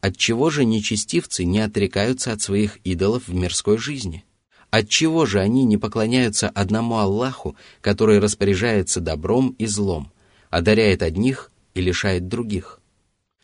Отчего 0.00 0.48
же 0.48 0.64
нечестивцы 0.64 1.44
не 1.44 1.60
отрекаются 1.60 2.32
от 2.32 2.40
своих 2.40 2.78
идолов 2.84 3.28
в 3.28 3.34
мирской 3.34 3.76
жизни? 3.76 4.24
Отчего 4.69 5.27
же 5.27 5.39
они 5.39 5.65
не 5.65 5.77
поклоняются 5.77 6.49
одному 6.49 6.97
Аллаху, 6.97 7.55
который 7.79 8.19
распоряжается 8.19 9.01
добром 9.01 9.55
и 9.59 9.67
злом, 9.67 10.11
одаряет 10.49 11.03
одних 11.03 11.51
и 11.75 11.81
лишает 11.81 12.27
других? 12.27 12.79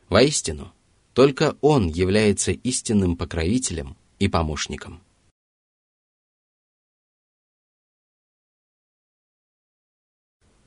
Воистину, 0.09 0.73
только 1.13 1.55
Он 1.61 1.87
является 1.87 2.51
истинным 2.51 3.15
покровителем 3.15 3.95
и 4.17 4.27
помощником. 4.27 5.01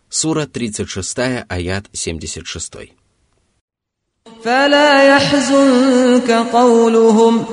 Сура 0.09 0.47
36, 0.47 1.19
аят 1.49 1.89
76. 1.93 2.93
فلا 4.45 5.03
يحزنك 5.03 6.31
قولهم 6.31 7.45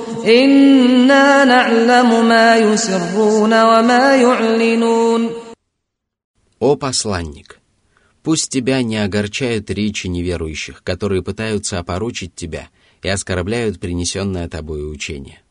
«О 6.57 6.75
посланник, 6.75 7.59
пусть 8.23 8.49
тебя 8.49 8.81
не 8.81 8.97
огорчают 8.97 9.69
речи 9.69 10.07
неверующих, 10.07 10.81
которые 10.81 11.21
пытаются 11.21 11.77
опорочить 11.77 12.33
тебя 12.33 12.69
и 13.03 13.07
оскорбляют 13.07 13.79
принесенное 13.79 14.49
тобой 14.49 14.91
учение. 14.91 15.43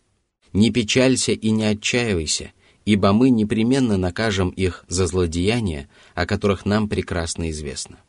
Не 0.53 0.73
печалься 0.73 1.31
и 1.31 1.51
не 1.51 1.67
отчаивайся, 1.67 2.51
ибо 2.85 3.13
мы 3.13 3.31
непременно 3.31 3.97
накажем 3.97 4.49
их 4.49 4.85
за 4.89 5.07
злодеяния, 5.07 5.89
о 6.17 6.27
которых 6.27 6.67
нам 6.67 6.89
прекрасно 6.89 7.49
известно. 7.51 8.01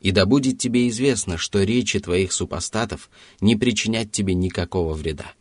И 0.00 0.10
да 0.10 0.26
будет 0.26 0.58
тебе 0.58 0.88
известно, 0.88 1.36
что 1.36 1.62
речи 1.62 2.00
твоих 2.00 2.32
супостатов 2.32 3.10
не 3.40 3.54
причинят 3.54 4.10
тебе 4.10 4.34
никакого 4.34 4.94
вреда. 4.94 5.34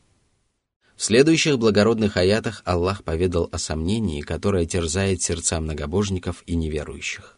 В 1.00 1.04
следующих 1.06 1.58
благородных 1.58 2.18
аятах 2.18 2.62
Аллах 2.66 3.06
поведал 3.06 3.48
о 3.54 3.58
сомнении, 3.58 4.20
которое 4.20 4.66
терзает 4.66 5.22
сердца 5.22 5.62
многобожников 5.62 6.44
и 6.46 6.58
неверующих. 6.58 7.38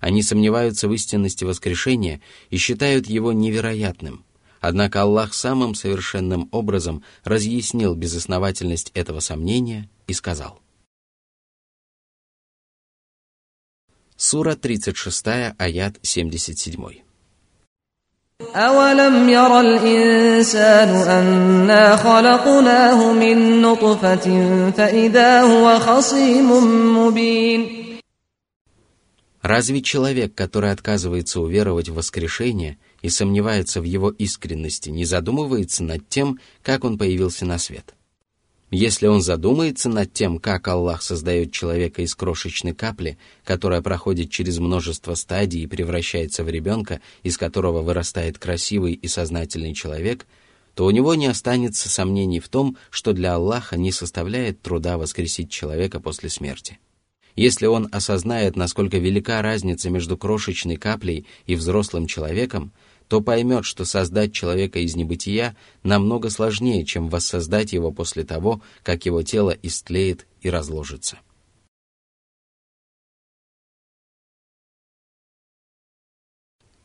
Они 0.00 0.24
сомневаются 0.24 0.88
в 0.88 0.92
истинности 0.92 1.44
воскрешения 1.44 2.20
и 2.50 2.56
считают 2.56 3.06
его 3.06 3.32
невероятным. 3.32 4.24
Однако 4.60 5.02
Аллах 5.02 5.34
самым 5.34 5.76
совершенным 5.76 6.48
образом 6.50 7.04
разъяснил 7.22 7.94
безосновательность 7.94 8.90
этого 8.92 9.20
сомнения 9.20 9.88
и 10.08 10.12
сказал. 10.12 10.60
Сура 14.16 14.56
36, 14.56 15.54
аят 15.56 16.00
77. 16.02 17.05
أولم 18.55 19.29
ير 19.29 19.59
الإنسان 19.59 20.89
أنا 20.89 21.95
خلقناه 21.95 23.13
من 23.13 23.61
نطفة 23.61 24.27
فإذا 24.71 25.41
هو 25.41 25.79
خصيم 25.79 26.49
مبين 26.97 27.81
Разве 29.41 29.81
человек, 29.81 30.35
который 30.35 30.71
отказывается 30.71 31.41
уверовать 31.41 31.89
в 31.89 31.95
воскрешение 31.95 32.77
и 33.01 33.09
сомневается 33.09 33.81
в 33.81 33.85
его 33.85 34.11
искренности, 34.11 34.89
не 34.89 35.03
задумывается 35.03 35.83
над 35.83 36.07
тем, 36.09 36.39
как 36.61 36.83
он 36.83 36.95
появился 36.99 37.45
на 37.45 37.57
свет? 37.57 37.95
Если 38.70 39.06
он 39.06 39.22
задумается 39.22 39.88
над 39.88 40.12
тем, 40.12 40.38
как 40.38 40.66
Аллах 40.66 41.00
создает 41.00 41.52
человека 41.52 42.02
из 42.02 42.16
крошечной 42.16 42.74
капли, 42.74 43.16
которая 43.44 43.80
проходит 43.80 44.30
через 44.30 44.58
множество 44.58 45.14
стадий 45.14 45.62
и 45.62 45.66
превращается 45.68 46.42
в 46.42 46.48
ребенка, 46.48 47.00
из 47.22 47.38
которого 47.38 47.82
вырастает 47.82 48.38
красивый 48.38 48.94
и 48.94 49.06
сознательный 49.06 49.72
человек, 49.72 50.26
то 50.74 50.84
у 50.84 50.90
него 50.90 51.14
не 51.14 51.26
останется 51.26 51.88
сомнений 51.88 52.40
в 52.40 52.48
том, 52.48 52.76
что 52.90 53.12
для 53.12 53.34
Аллаха 53.34 53.76
не 53.76 53.92
составляет 53.92 54.60
труда 54.60 54.98
воскресить 54.98 55.50
человека 55.50 56.00
после 56.00 56.28
смерти. 56.28 56.80
Если 57.36 57.66
он 57.66 57.88
осознает, 57.92 58.56
насколько 58.56 58.98
велика 58.98 59.40
разница 59.42 59.90
между 59.90 60.16
крошечной 60.16 60.76
каплей 60.76 61.26
и 61.46 61.54
взрослым 61.54 62.06
человеком, 62.06 62.72
то 63.07 63.19
поймет, 63.19 63.65
что 63.65 63.83
создать 63.83 64.31
человека 64.33 64.79
из 64.79 64.95
небытия 64.95 65.55
намного 65.83 66.29
сложнее, 66.29 66.85
чем 66.85 67.09
воссоздать 67.09 67.73
его 67.73 67.91
после 67.91 68.23
того, 68.23 68.61
как 68.83 69.05
его 69.05 69.21
тело 69.21 69.51
истлеет 69.51 70.27
и 70.41 70.49
разложится. 70.49 71.19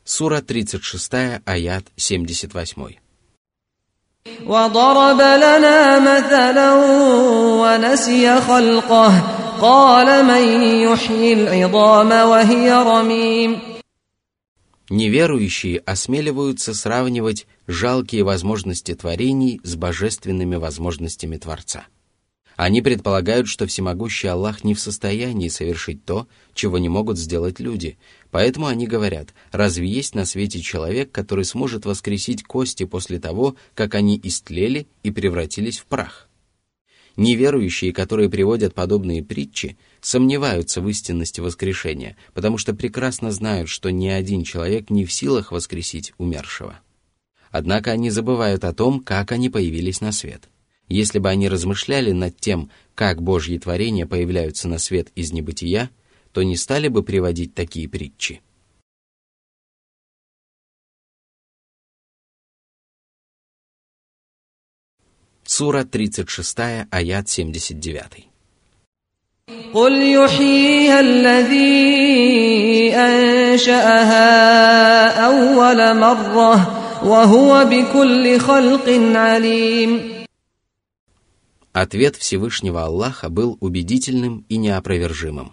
Сура 0.03 0.41
36, 0.41 1.41
аят 1.45 1.85
78. 1.95 2.99
وضرب 4.45 5.21
لنا 5.21 5.99
مثلا 5.99 6.73
ونسي 7.63 8.41
خلقه 8.41 9.11
قال 9.61 10.25
من 10.25 10.63
يحيي 10.63 11.33
العظام 11.33 12.11
وهي 12.11 12.71
رميم 12.71 13.70
Неверующие 14.92 15.78
осмеливаются 15.78 16.74
сравнивать 16.74 17.46
жалкие 17.66 18.24
возможности 18.24 18.94
творений 18.94 19.58
с 19.64 19.74
божественными 19.74 20.56
возможностями 20.56 21.38
Творца. 21.38 21.86
Они 22.56 22.82
предполагают, 22.82 23.48
что 23.48 23.66
всемогущий 23.66 24.28
Аллах 24.28 24.64
не 24.64 24.74
в 24.74 24.80
состоянии 24.80 25.48
совершить 25.48 26.04
то, 26.04 26.28
чего 26.52 26.76
не 26.76 26.90
могут 26.90 27.16
сделать 27.16 27.58
люди, 27.58 27.96
поэтому 28.30 28.66
они 28.66 28.86
говорят, 28.86 29.28
разве 29.50 29.88
есть 29.88 30.14
на 30.14 30.26
свете 30.26 30.60
человек, 30.60 31.10
который 31.10 31.46
сможет 31.46 31.86
воскресить 31.86 32.44
кости 32.44 32.84
после 32.84 33.18
того, 33.18 33.56
как 33.72 33.94
они 33.94 34.20
истлели 34.22 34.88
и 35.02 35.10
превратились 35.10 35.78
в 35.78 35.86
прах? 35.86 36.28
Неверующие, 37.16 37.92
которые 37.92 38.30
приводят 38.30 38.74
подобные 38.74 39.22
притчи, 39.22 39.76
сомневаются 40.00 40.80
в 40.80 40.88
истинности 40.88 41.40
воскрешения, 41.40 42.16
потому 42.32 42.58
что 42.58 42.74
прекрасно 42.74 43.30
знают, 43.30 43.68
что 43.68 43.90
ни 43.90 44.08
один 44.08 44.44
человек 44.44 44.88
не 44.90 45.04
в 45.04 45.12
силах 45.12 45.52
воскресить 45.52 46.12
умершего. 46.18 46.80
Однако 47.50 47.90
они 47.90 48.08
забывают 48.08 48.64
о 48.64 48.72
том, 48.72 49.00
как 49.00 49.30
они 49.30 49.50
появились 49.50 50.00
на 50.00 50.12
свет. 50.12 50.48
Если 50.88 51.18
бы 51.18 51.28
они 51.28 51.48
размышляли 51.48 52.12
над 52.12 52.38
тем, 52.38 52.70
как 52.94 53.22
Божьи 53.22 53.58
творения 53.58 54.06
появляются 54.06 54.68
на 54.68 54.78
свет 54.78 55.08
из 55.14 55.32
небытия, 55.32 55.90
то 56.32 56.42
не 56.42 56.56
стали 56.56 56.88
бы 56.88 57.02
приводить 57.02 57.54
такие 57.54 57.88
притчи. 57.88 58.40
Сура 65.51 65.83
36, 65.83 66.87
аят 66.91 67.29
79. 67.29 68.27
قل 69.73 69.93
يحييها 70.01 70.99
الذي 70.99 72.93
أنشأها 72.95 74.27
أول 75.25 75.99
مرة 75.99 76.53
وهو 77.05 77.65
بكل 77.65 78.39
خلق 78.39 78.89
عليم 79.15 80.17
Ответ 81.73 82.15
Всевышнего 82.15 82.85
Аллаха 82.85 83.29
был 83.29 83.55
убедительным 83.61 84.45
и 84.49 84.57
неопровержимым. 84.57 85.51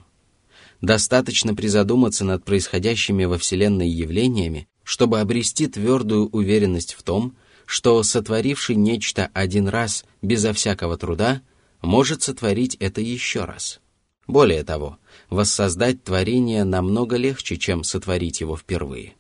Достаточно 0.80 1.54
призадуматься 1.54 2.24
над 2.24 2.44
происходящими 2.44 3.26
во 3.26 3.36
Вселенной 3.36 3.88
явлениями, 3.90 4.66
чтобы 4.84 5.20
обрести 5.20 5.66
твердую 5.66 6.30
уверенность 6.30 6.94
в 6.94 7.02
том, 7.02 7.36
что 7.69 8.01
сотворивший 8.01 8.75
нечто 8.75 9.29
один 9.31 9.67
раз 9.67 10.03
безо 10.23 10.53
всякого 10.53 10.97
труда 10.97 11.43
может 11.83 12.23
сотворить 12.23 12.75
это 12.79 12.99
еще 12.99 13.45
раз. 13.45 13.79
Более 14.25 14.63
того, 14.63 14.97
воссоздать 15.29 16.03
творение 16.03 16.63
намного 16.63 17.15
легче, 17.15 17.57
чем 17.57 17.83
сотворить 17.83 18.41
его 18.41 18.57
впервые. 18.57 19.13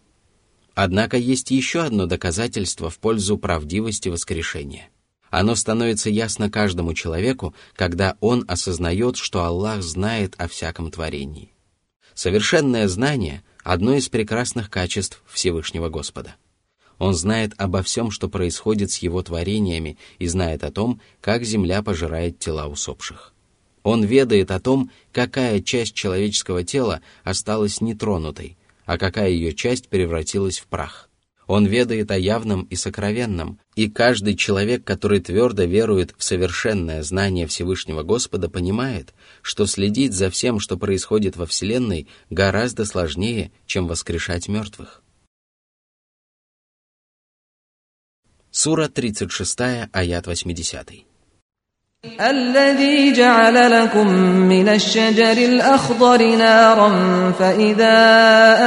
Однако 0.73 1.15
есть 1.15 1.51
еще 1.51 1.81
одно 1.81 2.07
доказательство 2.07 2.89
в 2.89 2.97
пользу 2.97 3.37
правдивости 3.37 4.09
воскрешения. 4.09 4.89
Оно 5.29 5.53
становится 5.53 6.09
ясно 6.09 6.49
каждому 6.49 6.95
человеку, 6.95 7.53
когда 7.75 8.17
он 8.19 8.45
осознает, 8.47 9.17
что 9.17 9.43
Аллах 9.43 9.83
знает 9.83 10.33
о 10.39 10.47
всяком 10.47 10.89
творении. 10.89 11.53
Совершенное 12.15 12.87
знание– 12.87 13.43
одно 13.63 13.93
из 13.93 14.09
прекрасных 14.09 14.71
качеств 14.71 15.21
Всевышнего 15.27 15.89
Господа– 15.89 16.35
он 16.99 17.13
знает 17.13 17.53
обо 17.57 17.81
всем, 17.81 18.11
что 18.11 18.29
происходит 18.29 18.91
с 18.91 18.97
его 18.99 19.23
творениями, 19.23 19.97
и 20.19 20.27
знает 20.27 20.63
о 20.63 20.71
том, 20.71 21.01
как 21.21 21.43
земля 21.43 21.81
пожирает 21.81 22.37
тела 22.37 22.67
усопших. 22.67 23.33
Он 23.83 24.03
ведает 24.03 24.51
о 24.51 24.59
том, 24.59 24.91
какая 25.13 25.61
часть 25.61 25.95
человеческого 25.95 26.63
тела 26.63 27.01
осталась 27.23 27.81
нетронутой, 27.81 28.57
а 28.85 28.97
какая 28.97 29.29
ее 29.29 29.53
часть 29.53 29.87
превратилась 29.87 30.59
в 30.59 30.67
прах. 30.67 31.09
Он 31.47 31.65
ведает 31.65 32.11
о 32.11 32.17
явном 32.19 32.63
и 32.65 32.75
сокровенном, 32.75 33.59
и 33.75 33.89
каждый 33.89 34.35
человек, 34.35 34.83
который 34.83 35.19
твердо 35.19 35.63
верует 35.63 36.13
в 36.15 36.23
совершенное 36.23 37.01
знание 37.01 37.47
Всевышнего 37.47 38.03
Господа, 38.03 38.49
понимает, 38.49 39.15
что 39.41 39.65
следить 39.65 40.13
за 40.13 40.29
всем, 40.29 40.59
что 40.59 40.77
происходит 40.77 41.37
во 41.37 41.47
Вселенной, 41.47 42.07
гораздо 42.29 42.85
сложнее, 42.85 43.51
чем 43.65 43.87
воскрешать 43.87 44.47
мертвых. 44.47 45.01
Сура 48.58 48.88
36, 48.88 49.88
аят 49.92 50.26
80. 50.26 51.04
الذي 52.20 53.12
جعل 53.12 53.70
لكم 53.70 54.06
من 54.48 54.68
الشجر 54.68 55.32
الأخضر 55.32 56.36
نارا 56.36 56.90
فإذا 57.32 57.96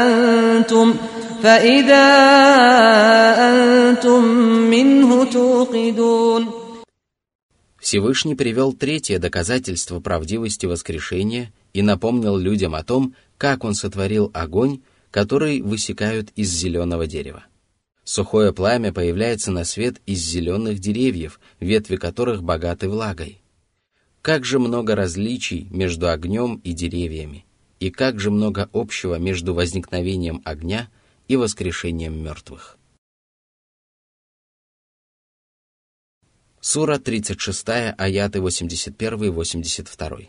أنتم 0.06 0.96
فإذا 1.44 2.08
أنتم 3.50 4.24
منه 4.74 5.24
توقدون 5.24 6.48
Всевышний 7.80 8.36
привел 8.36 8.74
третье 8.74 9.18
доказательство 9.20 10.00
правдивости 10.02 10.66
воскрешения 10.66 11.54
и 11.74 11.82
напомнил 11.82 12.36
людям 12.36 12.76
о 12.76 12.84
том, 12.84 13.14
как 13.38 13.64
он 13.64 13.76
сотворил 13.76 14.30
огонь, 14.34 14.82
который 15.12 15.62
высекают 15.62 16.32
из 16.36 16.50
зеленого 16.50 17.08
дерева. 17.08 17.46
Сухое 18.15 18.53
пламя 18.53 18.93
появляется 18.93 19.51
на 19.51 19.65
свет 19.65 20.03
из 20.05 20.19
зеленых 20.19 20.79
деревьев, 20.79 21.41
ветви 21.61 21.97
которых 21.97 22.43
богаты 22.43 22.87
влагой. 22.87 23.41
Как 24.21 24.45
же 24.45 24.59
много 24.59 24.95
различий 24.95 25.67
между 25.71 26.11
огнем 26.11 26.57
и 26.57 26.75
деревьями, 26.75 27.47
и 27.81 27.91
как 27.91 28.21
же 28.21 28.31
много 28.31 28.69
общего 28.75 29.15
между 29.19 29.55
возникновением 29.55 30.43
огня 30.45 30.91
и 31.27 31.37
воскрешением 31.37 32.23
мертвых. 32.23 32.77
Сура 36.61 36.99
36, 36.99 37.67
аяты 37.97 38.41
81-82. 38.41 40.29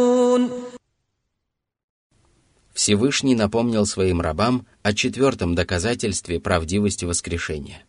Всевышний 2.81 3.35
напомнил 3.35 3.85
своим 3.85 4.21
рабам 4.21 4.65
о 4.81 4.93
четвертом 4.93 5.53
доказательстве 5.53 6.39
правдивости 6.39 7.05
воскрешения. 7.05 7.83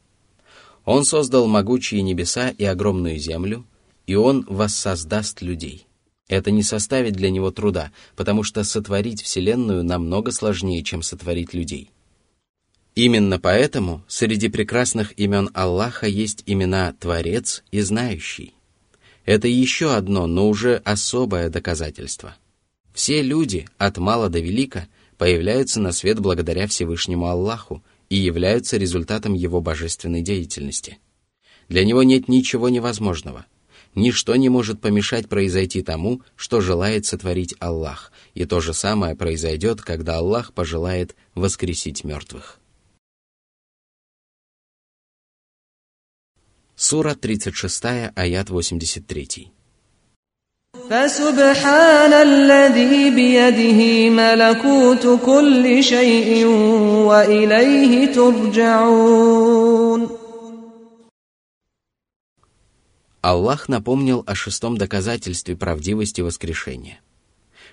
Он 0.85 1.07
создал 1.07 1.47
могучие 1.47 2.03
небеса 2.03 2.51
и 2.51 2.65
огромную 2.65 3.19
землю, 3.19 3.65
и 4.07 4.17
Он 4.17 4.45
воссоздаст 4.47 5.41
людей. 5.41 5.87
Это 6.29 6.51
не 6.51 6.63
составит 6.63 7.15
для 7.15 7.31
него 7.31 7.51
труда, 7.51 7.91
потому 8.17 8.43
что 8.43 8.65
сотворить 8.65 9.23
Вселенную 9.23 9.83
намного 9.83 10.31
сложнее, 10.31 10.83
чем 10.83 11.01
сотворить 11.01 11.55
людей. 11.55 11.91
Именно 12.95 13.41
поэтому 13.41 14.05
среди 14.09 14.51
прекрасных 14.51 15.19
имен 15.19 15.49
Аллаха 15.55 16.07
есть 16.07 16.43
имена 16.45 16.93
Творец 17.01 17.65
и 17.71 17.81
Знающий. 17.81 18.53
Это 19.25 19.49
еще 19.49 19.95
одно, 19.95 20.27
но 20.27 20.51
уже 20.51 20.83
особое 20.85 21.49
доказательство– 21.49 22.37
все 22.93 23.23
люди, 23.23 23.67
от 23.79 23.99
мала 23.99 24.29
до 24.29 24.41
велика, 24.41 24.89
появляются 25.17 25.81
на 25.81 25.93
свет 25.93 26.21
благодаря 26.21 26.67
Всевышнему 26.67 27.27
Аллаху 27.27 27.83
и 28.09 28.17
являются 28.17 28.77
результатом 28.77 29.35
его 29.35 29.61
божественной 29.61 30.23
деятельности. 30.23 30.99
Для 31.69 31.85
него 31.85 32.03
нет 32.03 32.29
ничего 32.29 32.69
невозможного. 32.69 33.47
Ничто 33.95 34.37
не 34.37 34.49
может 34.49 34.81
помешать 34.81 35.29
произойти 35.29 35.83
тому, 35.83 36.23
что 36.35 36.61
желает 36.61 37.07
сотворить 37.07 37.55
Аллах, 37.61 38.11
и 38.35 38.47
то 38.47 38.61
же 38.61 38.73
самое 38.73 39.15
произойдет, 39.15 39.83
когда 39.83 40.19
Аллах 40.19 40.55
пожелает 40.55 41.15
воскресить 41.35 42.03
мертвых. 42.03 42.59
Сура 46.75 47.15
36, 47.15 47.85
аят 48.17 48.51
83. 48.51 49.53
فسبحان 50.92 52.14
الذي 52.14 53.10
بيده 53.10 54.10
ملكوت 54.10 55.20
كل 55.26 55.84
شيء 55.84 56.46
وإليه 57.08 58.14
ترجعون 58.14 60.10
Аллах 63.22 63.68
напомнил 63.68 64.24
о 64.26 64.36
шестом 64.36 64.78
доказательстве 64.78 65.58
правдивости 65.58 66.22
воскрешения. 66.22 67.02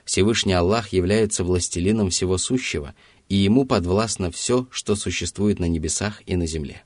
Всевышний 0.04 0.52
Аллах 0.52 0.88
является 0.88 1.44
властелином 1.44 2.10
всего 2.10 2.38
сущего, 2.38 2.94
и 3.28 3.36
ему 3.36 3.64
подвластно 3.64 4.32
все, 4.32 4.66
что 4.72 4.96
существует 4.96 5.60
на 5.60 5.66
небесах 5.66 6.22
и 6.26 6.34
на 6.34 6.46
земле. 6.46 6.82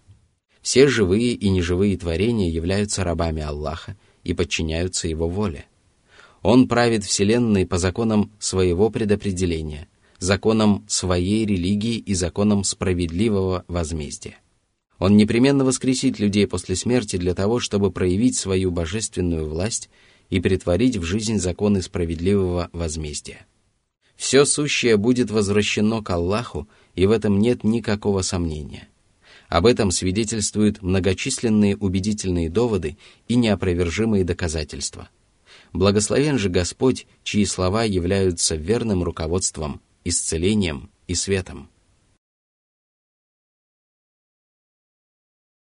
Все 0.61 0.87
живые 0.87 1.33
и 1.33 1.49
неживые 1.49 1.97
творения 1.97 2.51
являются 2.51 3.05
рабами 3.05 3.43
Аллаха 3.43 3.97
и 4.23 4.35
подчиняются 4.35 5.09
его 5.09 5.31
воле. 5.31 5.65
он 6.44 6.68
правит 6.68 7.06
Вселенной 7.06 7.66
по 7.66 7.78
законам 7.78 8.30
своего 8.38 8.90
предопределения, 8.90 9.88
законам 10.20 10.84
своей 10.90 11.46
религии 11.46 11.96
и 11.96 12.14
законам 12.14 12.66
справедливого 12.66 13.64
возмездия. 13.70 14.40
Он 15.00 15.16
непременно 15.16 15.64
воскресит 15.64 16.20
людей 16.20 16.46
после 16.46 16.76
смерти 16.76 17.16
для 17.16 17.34
того, 17.34 17.62
чтобы 17.62 17.92
проявить 17.92 18.36
свою 18.36 18.72
божественную 18.72 19.48
власть 19.50 19.90
и 20.30 20.42
притворить 20.42 20.98
в 20.98 21.04
жизнь 21.04 21.40
законы 21.40 21.82
справедливого 21.82 22.70
возмездия. 22.74 23.46
Все 24.18 24.44
сущее 24.44 24.98
будет 24.98 25.32
возвращено 25.32 26.04
к 26.04 26.10
Аллаху, 26.10 26.68
и 26.94 27.06
в 27.06 27.12
этом 27.12 27.40
нет 27.40 27.64
никакого 27.64 28.22
сомнения. 28.22 28.90
Об 29.48 29.66
этом 29.66 29.92
свидетельствуют 29.92 30.82
многочисленные 30.82 31.78
убедительные 31.78 32.50
доводы 32.50 32.98
и 33.30 33.36
неопровержимые 33.36 34.26
доказательства– 34.26 35.08
Благословен 35.74 36.38
же 36.38 36.50
Господь, 36.50 37.08
чьи 37.24 37.46
слова 37.46 37.84
являются 37.84 38.56
верным 38.56 39.04
руководством, 39.04 39.82
исцелением 40.04 40.92
и 41.08 41.16
светом. 41.16 41.70